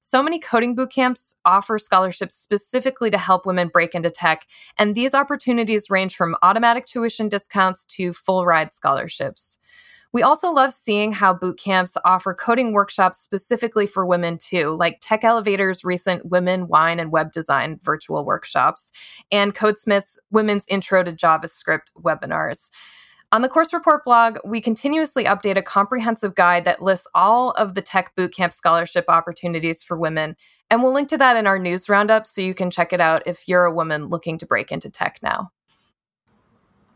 So 0.02 0.22
many 0.22 0.38
coding 0.38 0.76
boot 0.76 0.92
camps 0.92 1.34
offer 1.46 1.80
scholarships 1.80 2.36
specifically 2.36 3.10
to 3.10 3.18
help 3.18 3.46
women 3.46 3.70
break 3.70 3.96
into 3.96 4.10
tech, 4.10 4.46
and 4.78 4.94
these 4.94 5.16
opportunities 5.16 5.90
range 5.90 6.16
from 6.16 6.36
automatic 6.44 6.86
tuition 6.86 7.30
discounts 7.30 7.86
to 7.86 8.12
full 8.12 8.46
ride 8.46 8.74
scholarships. 8.74 9.58
We 10.16 10.24
also 10.24 10.50
love 10.50 10.72
seeing 10.72 11.12
how 11.12 11.34
boot 11.34 11.60
camps 11.60 11.98
offer 12.06 12.34
coding 12.34 12.72
workshops 12.72 13.20
specifically 13.20 13.86
for 13.86 14.06
women 14.06 14.38
too, 14.38 14.78
like 14.80 15.00
Tech 15.02 15.26
Elevator's 15.26 15.84
recent 15.84 16.28
Women, 16.28 16.70
Wine, 16.70 17.02
and 17.02 17.12
Web 17.12 17.34
Design 17.34 17.82
virtual 17.84 18.24
workshops, 18.24 18.94
and 19.30 19.54
Codesmith's 19.54 20.18
Women's 20.32 20.64
Intro 20.70 21.04
to 21.04 21.12
JavaScript 21.12 21.92
webinars. 22.02 22.70
On 23.34 23.42
the 23.42 23.50
Course 23.50 23.74
Report 23.74 24.06
blog, 24.06 24.38
we 24.46 24.62
continuously 24.62 25.26
update 25.26 25.58
a 25.58 25.62
comprehensive 25.62 26.34
guide 26.34 26.64
that 26.64 26.82
lists 26.82 27.08
all 27.14 27.52
of 27.52 27.76
the 27.76 27.82
tech 27.82 28.16
bootcamp 28.16 28.54
scholarship 28.54 29.04
opportunities 29.10 29.84
for 29.84 29.98
women. 29.98 30.38
And 30.70 30.82
we'll 30.82 30.94
link 30.94 31.10
to 31.10 31.18
that 31.18 31.36
in 31.36 31.46
our 31.46 31.60
news 31.60 31.90
roundup 31.90 32.26
so 32.26 32.40
you 32.40 32.54
can 32.54 32.72
check 32.72 32.94
it 32.94 33.02
out 33.02 33.24
if 33.26 33.50
you're 33.50 33.66
a 33.66 33.76
woman 33.76 34.08
looking 34.08 34.38
to 34.38 34.46
break 34.46 34.72
into 34.72 34.90
tech 34.90 35.20
now. 35.22 35.52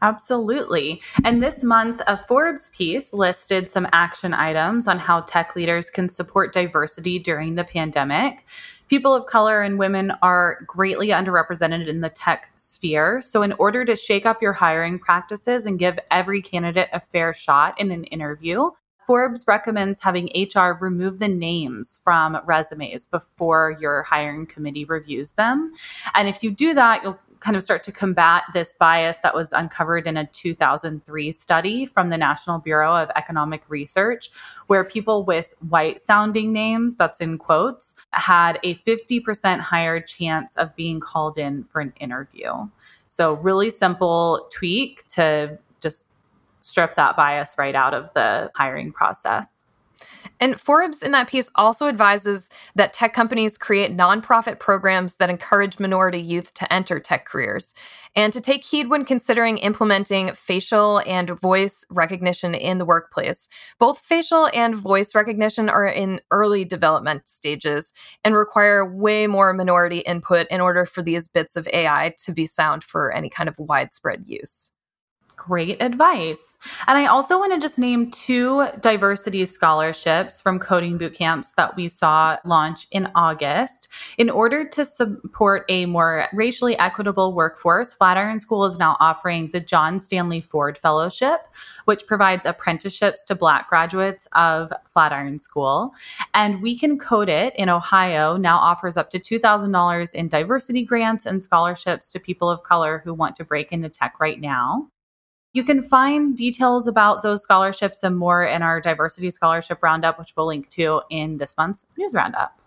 Absolutely. 0.01 1.01
And 1.25 1.43
this 1.43 1.63
month, 1.63 2.01
a 2.07 2.17
Forbes 2.17 2.69
piece 2.69 3.11
listed 3.13 3.69
some 3.69 3.87
action 3.91 4.33
items 4.33 4.87
on 4.87 4.97
how 4.97 5.21
tech 5.21 5.55
leaders 5.55 5.89
can 5.89 6.07
support 6.07 6.53
diversity 6.53 7.19
during 7.19 7.55
the 7.55 7.65
pandemic. 7.65 8.45
People 8.87 9.13
of 9.13 9.25
color 9.25 9.61
and 9.61 9.77
women 9.77 10.13
are 10.21 10.61
greatly 10.65 11.09
underrepresented 11.09 11.87
in 11.87 12.01
the 12.01 12.09
tech 12.09 12.49
sphere. 12.55 13.21
So, 13.21 13.43
in 13.43 13.53
order 13.53 13.85
to 13.85 13.95
shake 13.95 14.25
up 14.25 14.41
your 14.41 14.53
hiring 14.53 14.99
practices 14.99 15.65
and 15.65 15.77
give 15.77 15.99
every 16.09 16.41
candidate 16.41 16.89
a 16.93 16.99
fair 16.99 17.33
shot 17.33 17.79
in 17.79 17.91
an 17.91 18.05
interview, 18.05 18.71
Forbes 19.05 19.43
recommends 19.47 19.99
having 20.01 20.29
HR 20.35 20.77
remove 20.79 21.17
the 21.17 21.27
names 21.27 21.99
from 22.03 22.37
resumes 22.45 23.07
before 23.07 23.75
your 23.79 24.03
hiring 24.03 24.45
committee 24.45 24.85
reviews 24.85 25.33
them. 25.33 25.73
And 26.13 26.27
if 26.27 26.43
you 26.43 26.51
do 26.51 26.75
that, 26.75 27.01
you'll 27.03 27.19
kind 27.39 27.55
of 27.55 27.63
start 27.63 27.83
to 27.83 27.91
combat 27.91 28.43
this 28.53 28.73
bias 28.79 29.19
that 29.19 29.33
was 29.33 29.51
uncovered 29.51 30.07
in 30.07 30.17
a 30.17 30.25
2003 30.25 31.31
study 31.31 31.85
from 31.85 32.09
the 32.09 32.17
National 32.17 32.59
Bureau 32.59 32.95
of 32.95 33.09
Economic 33.15 33.63
Research, 33.69 34.29
where 34.67 34.83
people 34.83 35.23
with 35.23 35.53
white 35.69 36.01
sounding 36.01 36.51
names, 36.51 36.97
that's 36.97 37.19
in 37.19 37.37
quotes, 37.37 37.95
had 38.11 38.59
a 38.63 38.75
50% 38.75 39.59
higher 39.59 39.99
chance 39.99 40.57
of 40.57 40.75
being 40.75 40.99
called 40.99 41.37
in 41.37 41.63
for 41.63 41.81
an 41.81 41.93
interview. 41.99 42.51
So, 43.07 43.35
really 43.35 43.69
simple 43.69 44.47
tweak 44.51 45.07
to 45.09 45.57
just 45.79 46.07
strip 46.61 46.95
that 46.95 47.15
bias 47.15 47.55
right 47.57 47.75
out 47.75 47.93
of 47.93 48.13
the 48.13 48.51
hiring 48.55 48.91
process. 48.91 49.63
And 50.39 50.59
Forbes 50.59 51.03
in 51.03 51.11
that 51.11 51.27
piece 51.27 51.49
also 51.55 51.87
advises 51.87 52.49
that 52.75 52.93
tech 52.93 53.13
companies 53.13 53.57
create 53.57 53.95
nonprofit 53.95 54.59
programs 54.59 55.17
that 55.17 55.29
encourage 55.29 55.79
minority 55.79 56.19
youth 56.19 56.53
to 56.55 56.73
enter 56.73 56.99
tech 56.99 57.25
careers 57.25 57.73
and 58.15 58.31
to 58.33 58.41
take 58.41 58.63
heed 58.63 58.89
when 58.89 59.05
considering 59.05 59.57
implementing 59.57 60.33
facial 60.33 61.01
and 61.05 61.29
voice 61.29 61.85
recognition 61.89 62.55
in 62.55 62.77
the 62.77 62.85
workplace. 62.85 63.47
Both 63.79 63.99
facial 63.99 64.49
and 64.53 64.75
voice 64.75 65.13
recognition 65.13 65.69
are 65.69 65.85
in 65.85 66.21
early 66.31 66.65
development 66.65 67.27
stages 67.27 67.93
and 68.23 68.35
require 68.35 68.85
way 68.85 69.27
more 69.27 69.53
minority 69.53 69.99
input 69.99 70.47
in 70.49 70.61
order 70.61 70.85
for 70.85 71.01
these 71.01 71.27
bits 71.27 71.55
of 71.55 71.67
AI 71.73 72.13
to 72.23 72.31
be 72.31 72.45
sound 72.45 72.83
for 72.83 73.11
any 73.13 73.29
kind 73.29 73.49
of 73.49 73.59
widespread 73.59 74.23
use 74.25 74.71
great 75.39 75.81
advice. 75.81 76.57
And 76.85 76.97
I 76.97 77.05
also 77.05 77.39
want 77.39 77.53
to 77.53 77.59
just 77.59 77.79
name 77.79 78.11
two 78.11 78.67
diversity 78.81 79.45
scholarships 79.45 80.41
from 80.41 80.59
coding 80.59 80.99
bootcamps 80.99 81.55
that 81.55 81.75
we 81.75 81.87
saw 81.87 82.37
launch 82.43 82.87
in 82.91 83.09
August. 83.15 83.87
In 84.17 84.29
order 84.29 84.67
to 84.67 84.83
support 84.83 85.63
a 85.69 85.85
more 85.85 86.27
racially 86.33 86.77
equitable 86.77 87.33
workforce, 87.33 87.93
Flatiron 87.93 88.39
School 88.39 88.65
is 88.65 88.77
now 88.77 88.97
offering 88.99 89.49
the 89.51 89.61
John 89.61 89.99
Stanley 89.99 90.41
Ford 90.41 90.77
Fellowship, 90.77 91.39
which 91.85 92.05
provides 92.05 92.45
apprenticeships 92.45 93.23
to 93.23 93.35
Black 93.35 93.69
graduates 93.69 94.27
of 94.33 94.73
Flatiron 94.89 95.39
School. 95.39 95.93
And 96.33 96.61
We 96.61 96.77
Can 96.77 96.99
Code 96.99 97.29
It 97.29 97.55
in 97.55 97.69
Ohio 97.69 98.35
now 98.35 98.57
offers 98.57 98.97
up 98.97 99.09
to 99.11 99.19
$2,000 99.19 100.13
in 100.13 100.27
diversity 100.27 100.83
grants 100.83 101.25
and 101.25 101.43
scholarships 101.43 102.11
to 102.11 102.19
people 102.19 102.49
of 102.49 102.63
color 102.63 103.01
who 103.05 103.13
want 103.13 103.37
to 103.37 103.45
break 103.45 103.71
into 103.71 103.87
tech 103.87 104.19
right 104.19 104.41
now. 104.41 104.89
You 105.51 105.63
can 105.63 105.81
find 105.81 106.37
details 106.37 106.87
about 106.87 107.23
those 107.23 107.41
scholarships 107.41 108.03
and 108.03 108.15
more 108.15 108.43
in 108.43 108.61
our 108.61 108.79
diversity 108.79 109.31
scholarship 109.31 109.81
roundup, 109.81 110.19
which 110.19 110.33
we'll 110.37 110.45
link 110.45 110.69
to 110.69 111.01
in 111.09 111.37
this 111.37 111.57
month's 111.57 111.87
news 111.97 112.13
roundup. 112.13 112.59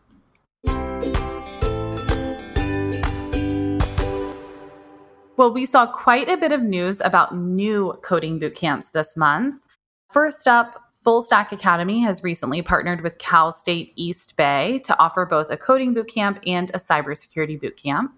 Well, 5.37 5.53
we 5.53 5.65
saw 5.65 5.87
quite 5.87 6.29
a 6.29 6.37
bit 6.37 6.51
of 6.51 6.63
news 6.63 7.01
about 7.01 7.37
new 7.37 7.99
coding 8.03 8.41
boot 8.41 8.57
camps 8.57 8.91
this 8.91 9.17
month. 9.17 9.65
First 10.11 10.49
up, 10.49 10.83
Fullstack 11.07 11.53
Academy 11.53 12.01
has 12.01 12.25
recently 12.25 12.63
partnered 12.63 13.01
with 13.03 13.19
Cal 13.19 13.53
State 13.53 13.93
East 13.95 14.37
Bay 14.37 14.81
to 14.85 14.99
offer 14.99 15.25
both 15.25 15.51
a 15.51 15.57
coding 15.57 15.95
bootcamp 15.95 16.41
and 16.49 16.71
a 16.71 16.79
cybersecurity 16.79 17.61
bootcamp. 17.63 18.09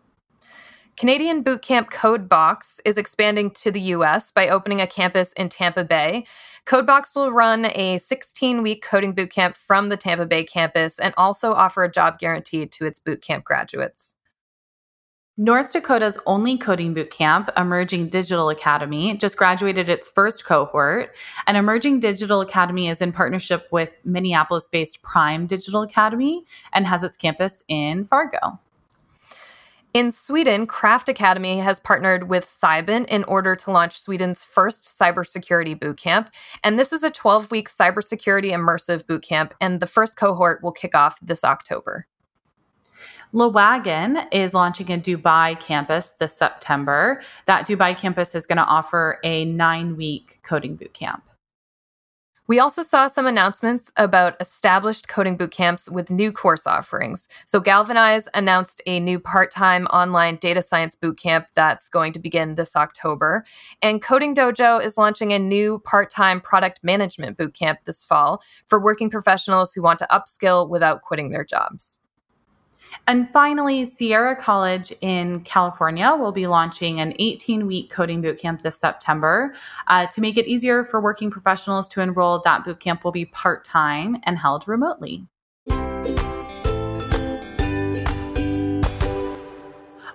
Canadian 0.97 1.43
bootcamp 1.43 1.91
CodeBoxx 1.91 2.79
is 2.85 2.97
expanding 2.97 3.51
to 3.51 3.73
the 3.73 3.81
US 3.81 4.31
by 4.31 4.49
opening 4.49 4.81
a 4.81 4.87
campus 4.87 5.33
in 5.33 5.49
Tampa 5.49 5.83
Bay. 5.83 6.25
CodeBoxx 6.67 7.17
will 7.17 7.33
run 7.33 7.67
a 7.75 7.99
16 7.99 8.63
week 8.63 8.85
coding 8.85 9.13
bootcamp 9.13 9.57
from 9.57 9.89
the 9.89 9.97
Tampa 9.97 10.25
Bay 10.25 10.45
campus 10.45 11.01
and 11.01 11.13
also 11.17 11.53
offer 11.53 11.83
a 11.83 11.91
job 11.91 12.21
guarantee 12.21 12.67
to 12.67 12.87
its 12.87 13.01
bootcamp 13.01 13.43
graduates. 13.43 14.15
North 15.37 15.73
Dakota's 15.73 16.17
only 16.27 16.57
coding 16.57 16.95
bootcamp, 16.95 17.49
Emerging 17.59 18.09
Digital 18.09 18.51
Academy, 18.51 19.17
just 19.17 19.37
graduated 19.37 19.89
its 19.89 20.09
first 20.09 20.45
cohort. 20.45 21.17
And 21.49 21.57
Emerging 21.57 21.99
Digital 21.99 22.41
Academy 22.41 22.87
is 22.87 23.03
in 23.03 23.11
partnership 23.11 23.67
with 23.73 23.95
Minneapolis 24.05 24.69
based 24.69 25.03
Prime 25.03 25.49
Digital 25.49 25.83
Academy 25.83 26.45
and 26.73 26.87
has 26.87 27.03
its 27.03 27.17
campus 27.17 27.65
in 27.67 28.05
Fargo. 28.05 28.61
In 29.95 30.11
Sweden, 30.11 30.67
Craft 30.67 31.09
Academy 31.09 31.59
has 31.59 31.79
partnered 31.79 32.29
with 32.29 32.45
Cybint 32.47 33.07
in 33.07 33.23
order 33.25 33.55
to 33.55 33.71
launch 33.71 33.97
Sweden's 33.97 34.43
first 34.43 34.83
cybersecurity 34.83 35.79
bootcamp. 35.79 36.27
And 36.65 36.77
this 36.77 36.93
is 36.93 37.05
a 37.05 37.11
12 37.11 37.53
week 37.53 37.69
cybersecurity 37.69 38.51
immersive 38.51 39.05
bootcamp, 39.05 39.53
and 39.61 39.79
the 39.79 39.87
first 39.87 40.17
cohort 40.17 40.65
will 40.65 40.73
kick 40.73 40.97
off 40.97 41.21
this 41.21 41.45
October. 41.45 42.09
Le 43.31 43.47
Wagon 43.47 44.23
is 44.33 44.53
launching 44.53 44.91
a 44.91 44.99
Dubai 44.99 45.61
campus 45.61 46.11
this 46.19 46.37
September. 46.37 47.23
That 47.47 47.65
Dubai 47.65 47.97
campus 47.97 48.35
is 48.35 48.47
going 48.47 48.59
to 48.59 48.65
offer 48.65 49.21
a 49.23 49.45
nine 49.45 49.97
week 49.97 50.41
coding 50.43 50.77
bootcamp. 50.77 51.21
We 52.47 52.59
also 52.59 52.83
saw 52.83 53.07
some 53.07 53.27
announcements 53.27 53.91
about 53.97 54.37
established 54.39 55.09
coding 55.09 55.39
bootcamps 55.39 55.91
with 55.91 56.11
new 56.11 56.31
course 56.31 56.67
offerings. 56.67 57.27
So, 57.47 57.59
Galvanize 57.59 58.29
announced 58.35 58.83
a 58.85 59.01
new 59.01 59.19
part 59.19 59.51
time 59.51 59.87
online 59.87 60.37
data 60.37 60.61
science 60.61 60.95
bootcamp 60.95 61.47
that's 61.55 61.89
going 61.89 62.13
to 62.13 62.19
begin 62.19 62.57
this 62.57 62.77
October. 62.77 63.47
And 63.81 64.03
Coding 64.03 64.35
Dojo 64.35 64.85
is 64.85 64.99
launching 64.99 65.33
a 65.33 65.39
new 65.39 65.79
part 65.79 66.11
time 66.11 66.39
product 66.39 66.81
management 66.83 67.39
bootcamp 67.39 67.79
this 67.85 68.05
fall 68.05 68.43
for 68.69 68.79
working 68.79 69.09
professionals 69.09 69.73
who 69.73 69.83
want 69.83 69.99
to 70.01 70.09
upskill 70.11 70.69
without 70.69 71.01
quitting 71.01 71.31
their 71.31 71.45
jobs. 71.45 72.01
And 73.07 73.29
finally, 73.31 73.85
Sierra 73.85 74.37
College 74.37 74.93
in 75.01 75.41
California 75.41 76.15
will 76.15 76.33
be 76.33 76.47
launching 76.47 77.01
an 77.01 77.15
18 77.19 77.67
week 77.67 77.91
coding 77.91 78.23
bootcamp 78.23 78.63
this 78.63 78.79
September. 78.79 79.55
Uh, 79.87 80.07
to 80.07 80.21
make 80.21 80.37
it 80.37 80.47
easier 80.47 80.85
for 80.85 81.01
working 81.01 81.31
professionals 81.31 81.89
to 81.91 82.01
enroll, 82.01 82.41
that 82.45 82.65
bootcamp 82.65 83.05
will 83.05 83.13
be 83.13 83.27
part 83.27 83.65
time 83.65 84.19
and 84.25 84.39
held 84.39 84.67
remotely. 84.67 85.27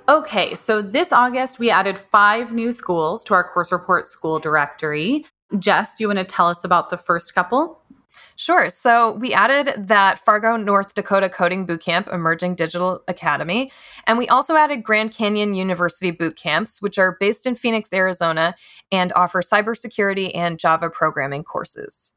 Okay, 0.10 0.56
so 0.56 0.82
this 0.82 1.14
August, 1.14 1.60
we 1.60 1.70
added 1.70 1.96
five 1.96 2.52
new 2.52 2.72
schools 2.72 3.24
to 3.26 3.36
our 3.36 3.44
Course 3.44 3.72
Report 3.72 4.08
school 4.08 4.40
directory. 4.40 5.24
Jess, 5.60 5.94
do 5.94 6.04
you 6.04 6.08
want 6.08 6.18
to 6.18 6.26
tell 6.26 6.48
us 6.48 6.64
about 6.64 6.90
the 6.90 6.98
first 6.98 7.36
couple? 7.36 7.80
Sure. 8.36 8.70
So 8.70 9.14
we 9.14 9.34
added 9.34 9.88
that 9.88 10.24
Fargo, 10.26 10.56
North 10.56 10.96
Dakota 10.96 11.30
Coding 11.30 11.68
Bootcamp 11.68 12.12
Emerging 12.14 12.56
Digital 12.56 13.04
Academy. 13.08 13.72
And 14.08 14.18
we 14.18 14.28
also 14.28 14.56
added 14.56 14.84
Grand 14.84 15.12
Canyon 15.12 15.54
University 15.54 16.12
boot 16.12 16.36
camps, 16.36 16.82
which 16.82 16.98
are 16.98 17.18
based 17.20 17.46
in 17.46 17.56
Phoenix, 17.56 17.92
Arizona, 17.94 18.56
and 18.92 19.14
offer 19.14 19.42
cybersecurity 19.42 20.32
and 20.36 20.60
Java 20.60 20.90
programming 20.90 21.44
courses. 21.44 22.14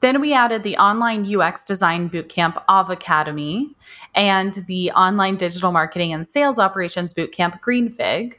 Then 0.00 0.20
we 0.20 0.34
added 0.34 0.64
the 0.64 0.76
online 0.78 1.24
UX 1.32 1.64
design 1.64 2.10
bootcamp 2.10 2.60
of 2.68 2.90
Academy 2.90 3.76
and 4.16 4.52
the 4.66 4.90
online 4.90 5.36
digital 5.36 5.70
marketing 5.70 6.12
and 6.12 6.28
sales 6.28 6.58
operations 6.58 7.14
bootcamp 7.14 7.60
Greenfig. 7.60 8.34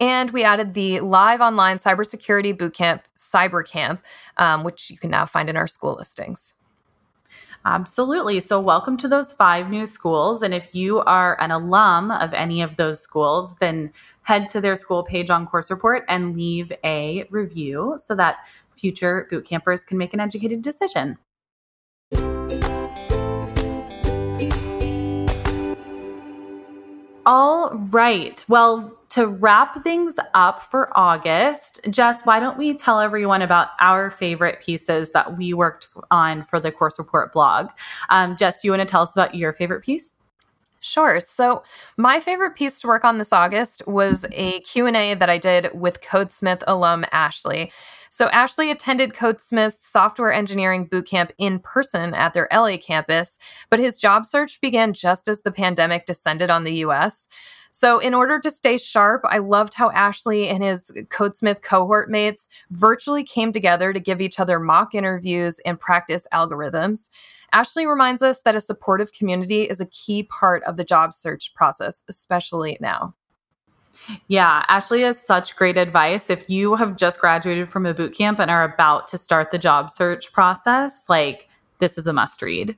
And 0.00 0.30
we 0.30 0.44
added 0.44 0.74
the 0.74 1.00
live 1.00 1.40
online 1.40 1.78
cybersecurity 1.78 2.56
bootcamp, 2.56 3.02
CyberCamp, 3.18 4.00
um, 4.36 4.62
which 4.62 4.90
you 4.90 4.98
can 4.98 5.10
now 5.10 5.24
find 5.24 5.48
in 5.48 5.56
our 5.56 5.66
school 5.66 5.94
listings. 5.94 6.54
Absolutely. 7.64 8.38
So, 8.40 8.60
welcome 8.60 8.96
to 8.98 9.08
those 9.08 9.32
five 9.32 9.70
new 9.70 9.86
schools. 9.86 10.42
And 10.42 10.54
if 10.54 10.72
you 10.72 11.00
are 11.00 11.40
an 11.40 11.50
alum 11.50 12.12
of 12.12 12.32
any 12.32 12.62
of 12.62 12.76
those 12.76 13.00
schools, 13.00 13.56
then 13.56 13.92
head 14.22 14.46
to 14.48 14.60
their 14.60 14.76
school 14.76 15.02
page 15.02 15.30
on 15.30 15.46
Course 15.46 15.68
Report 15.70 16.04
and 16.08 16.36
leave 16.36 16.70
a 16.84 17.26
review 17.30 17.98
so 18.00 18.14
that 18.14 18.36
future 18.76 19.26
boot 19.30 19.46
campers 19.46 19.84
can 19.84 19.98
make 19.98 20.14
an 20.14 20.20
educated 20.20 20.62
decision. 20.62 21.18
All 27.26 27.74
right. 27.90 28.44
Well, 28.48 28.96
to 29.16 29.26
wrap 29.26 29.82
things 29.82 30.18
up 30.34 30.62
for 30.62 30.90
August, 30.94 31.80
Jess, 31.88 32.26
why 32.26 32.38
don't 32.38 32.58
we 32.58 32.74
tell 32.74 33.00
everyone 33.00 33.40
about 33.40 33.68
our 33.80 34.10
favorite 34.10 34.60
pieces 34.60 35.12
that 35.12 35.38
we 35.38 35.54
worked 35.54 35.88
on 36.10 36.42
for 36.42 36.60
the 36.60 36.70
Course 36.70 36.98
Report 36.98 37.32
blog? 37.32 37.70
Um, 38.10 38.36
Jess, 38.36 38.62
you 38.62 38.72
want 38.72 38.82
to 38.82 38.86
tell 38.86 39.00
us 39.00 39.16
about 39.16 39.34
your 39.34 39.54
favorite 39.54 39.82
piece? 39.82 40.16
Sure. 40.80 41.18
So, 41.18 41.62
my 41.96 42.20
favorite 42.20 42.56
piece 42.56 42.82
to 42.82 42.88
work 42.88 43.06
on 43.06 43.16
this 43.16 43.32
August 43.32 43.82
was 43.86 44.26
a 44.32 44.60
Q&A 44.60 45.14
that 45.14 45.30
I 45.30 45.38
did 45.38 45.70
with 45.72 46.02
Codesmith 46.02 46.62
alum 46.66 47.06
Ashley. 47.10 47.72
So, 48.10 48.28
Ashley 48.28 48.70
attended 48.70 49.14
Codesmith's 49.14 49.86
software 49.86 50.32
engineering 50.32 50.88
bootcamp 50.88 51.30
in 51.38 51.58
person 51.58 52.14
at 52.14 52.34
their 52.34 52.48
LA 52.52 52.76
campus, 52.76 53.38
but 53.70 53.78
his 53.78 53.98
job 53.98 54.24
search 54.24 54.60
began 54.60 54.92
just 54.92 55.28
as 55.28 55.42
the 55.42 55.52
pandemic 55.52 56.06
descended 56.06 56.50
on 56.50 56.64
the 56.64 56.74
US. 56.84 57.28
So, 57.78 57.98
in 57.98 58.14
order 58.14 58.38
to 58.40 58.50
stay 58.50 58.78
sharp, 58.78 59.20
I 59.24 59.36
loved 59.36 59.74
how 59.74 59.90
Ashley 59.90 60.48
and 60.48 60.62
his 60.62 60.90
Codesmith 61.08 61.60
cohort 61.60 62.10
mates 62.10 62.48
virtually 62.70 63.22
came 63.22 63.52
together 63.52 63.92
to 63.92 64.00
give 64.00 64.20
each 64.20 64.40
other 64.40 64.58
mock 64.58 64.94
interviews 64.94 65.58
and 65.66 65.78
practice 65.78 66.26
algorithms. 66.32 67.10
Ashley 67.52 67.86
reminds 67.86 68.22
us 68.22 68.40
that 68.42 68.54
a 68.54 68.62
supportive 68.62 69.12
community 69.12 69.62
is 69.62 69.80
a 69.80 69.86
key 69.86 70.22
part 70.22 70.62
of 70.64 70.78
the 70.78 70.84
job 70.84 71.12
search 71.12 71.54
process, 71.54 72.02
especially 72.08 72.78
now. 72.80 73.14
Yeah, 74.28 74.64
Ashley 74.68 75.02
has 75.02 75.20
such 75.20 75.56
great 75.56 75.76
advice. 75.76 76.30
If 76.30 76.48
you 76.48 76.74
have 76.76 76.96
just 76.96 77.20
graduated 77.20 77.68
from 77.68 77.86
a 77.86 77.94
boot 77.94 78.14
camp 78.14 78.38
and 78.38 78.50
are 78.50 78.64
about 78.64 79.08
to 79.08 79.18
start 79.18 79.50
the 79.50 79.58
job 79.58 79.90
search 79.90 80.32
process, 80.32 81.08
like 81.08 81.48
this 81.78 81.98
is 81.98 82.06
a 82.06 82.12
must 82.12 82.40
read. 82.42 82.76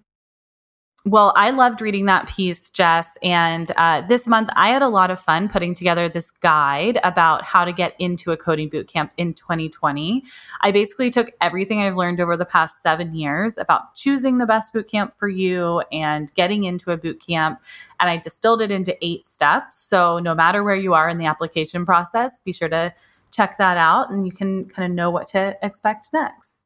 Well, 1.09 1.33
I 1.37 1.53
loved 1.53 1.81
reading 1.81 2.05
that 2.05 2.29
piece, 2.29 2.69
Jess. 2.69 3.17
And 3.23 3.73
uh, 3.79 4.03
this 4.03 4.27
month, 4.29 4.51
I 4.57 4.69
had 4.69 4.83
a 4.83 4.91
lot 4.91 5.11
of 5.11 5.19
fun 5.19 5.49
putting 5.49 5.75
together 5.75 6.07
this 6.07 6.31
guide 6.31 7.01
about 7.03 7.43
how 7.45 7.65
to 7.65 7.73
get 7.73 7.95
into 7.99 8.31
a 8.31 8.37
coding 8.37 8.69
bootcamp 8.69 9.09
in 9.17 9.33
2020. 9.33 10.23
I 10.61 10.71
basically 10.71 11.09
took 11.09 11.31
everything 11.41 11.81
I've 11.81 11.97
learned 11.97 12.21
over 12.21 12.37
the 12.37 12.45
past 12.45 12.83
seven 12.83 13.15
years 13.15 13.57
about 13.57 13.95
choosing 13.95 14.37
the 14.37 14.45
best 14.45 14.75
bootcamp 14.75 15.15
for 15.15 15.29
you 15.29 15.83
and 15.93 16.31
getting 16.35 16.65
into 16.65 16.91
a 16.91 16.99
bootcamp, 16.99 17.57
and 18.01 18.11
I 18.11 18.19
distilled 18.19 18.61
it 18.61 18.71
into 18.71 18.95
eight 19.01 19.27
steps. 19.27 19.79
So, 19.79 20.19
no 20.19 20.35
matter 20.35 20.63
where 20.63 20.77
you 20.77 20.93
are 20.93 21.09
in 21.09 21.17
the 21.17 21.25
application 21.25 21.87
process, 21.87 22.39
be 22.41 22.53
sure 22.53 22.69
to 22.69 22.93
check 23.31 23.57
that 23.57 23.79
out 23.79 24.11
and 24.11 24.27
you 24.27 24.33
can 24.33 24.67
kind 24.67 24.91
of 24.91 24.95
know 24.95 25.09
what 25.11 25.29
to 25.29 25.57
expect 25.63 26.09
next. 26.13 26.58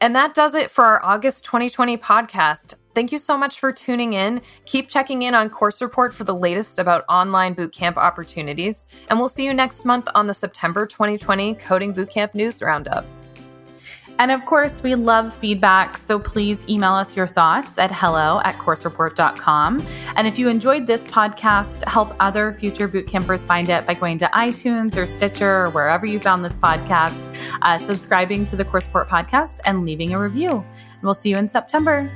And 0.00 0.14
that 0.14 0.34
does 0.34 0.54
it 0.54 0.70
for 0.70 0.84
our 0.84 1.04
August 1.04 1.44
2020 1.44 1.98
podcast. 1.98 2.74
Thank 2.94 3.12
you 3.12 3.18
so 3.18 3.36
much 3.36 3.58
for 3.60 3.72
tuning 3.72 4.12
in. 4.12 4.40
Keep 4.64 4.88
checking 4.88 5.22
in 5.22 5.34
on 5.34 5.50
Course 5.50 5.82
Report 5.82 6.14
for 6.14 6.24
the 6.24 6.34
latest 6.34 6.78
about 6.78 7.04
online 7.08 7.54
bootcamp 7.54 7.96
opportunities. 7.96 8.86
And 9.10 9.18
we'll 9.18 9.28
see 9.28 9.44
you 9.44 9.54
next 9.54 9.84
month 9.84 10.08
on 10.14 10.26
the 10.26 10.34
September 10.34 10.86
2020 10.86 11.54
Coding 11.54 11.94
Bootcamp 11.94 12.34
News 12.34 12.62
Roundup. 12.62 13.04
And 14.18 14.32
of 14.32 14.44
course, 14.46 14.82
we 14.82 14.96
love 14.96 15.32
feedback, 15.32 15.96
so 15.96 16.18
please 16.18 16.68
email 16.68 16.92
us 16.92 17.16
your 17.16 17.26
thoughts 17.26 17.78
at 17.78 17.92
hello 17.92 18.40
at 18.44 18.54
coursereport.com. 18.54 19.86
And 20.16 20.26
if 20.26 20.38
you 20.38 20.48
enjoyed 20.48 20.86
this 20.88 21.06
podcast, 21.06 21.84
help 21.84 22.10
other 22.18 22.52
future 22.52 22.88
boot 22.88 23.06
campers 23.06 23.44
find 23.44 23.68
it 23.68 23.86
by 23.86 23.94
going 23.94 24.18
to 24.18 24.26
iTunes 24.26 24.96
or 24.96 25.06
Stitcher 25.06 25.66
or 25.66 25.70
wherever 25.70 26.04
you 26.04 26.18
found 26.18 26.44
this 26.44 26.58
podcast, 26.58 27.32
uh, 27.62 27.78
subscribing 27.78 28.44
to 28.46 28.56
the 28.56 28.64
Course 28.64 28.86
Report 28.86 29.08
podcast, 29.08 29.60
and 29.66 29.84
leaving 29.84 30.14
a 30.14 30.18
review. 30.18 30.50
And 30.50 31.02
we'll 31.02 31.14
see 31.14 31.30
you 31.30 31.36
in 31.36 31.48
September. 31.48 32.10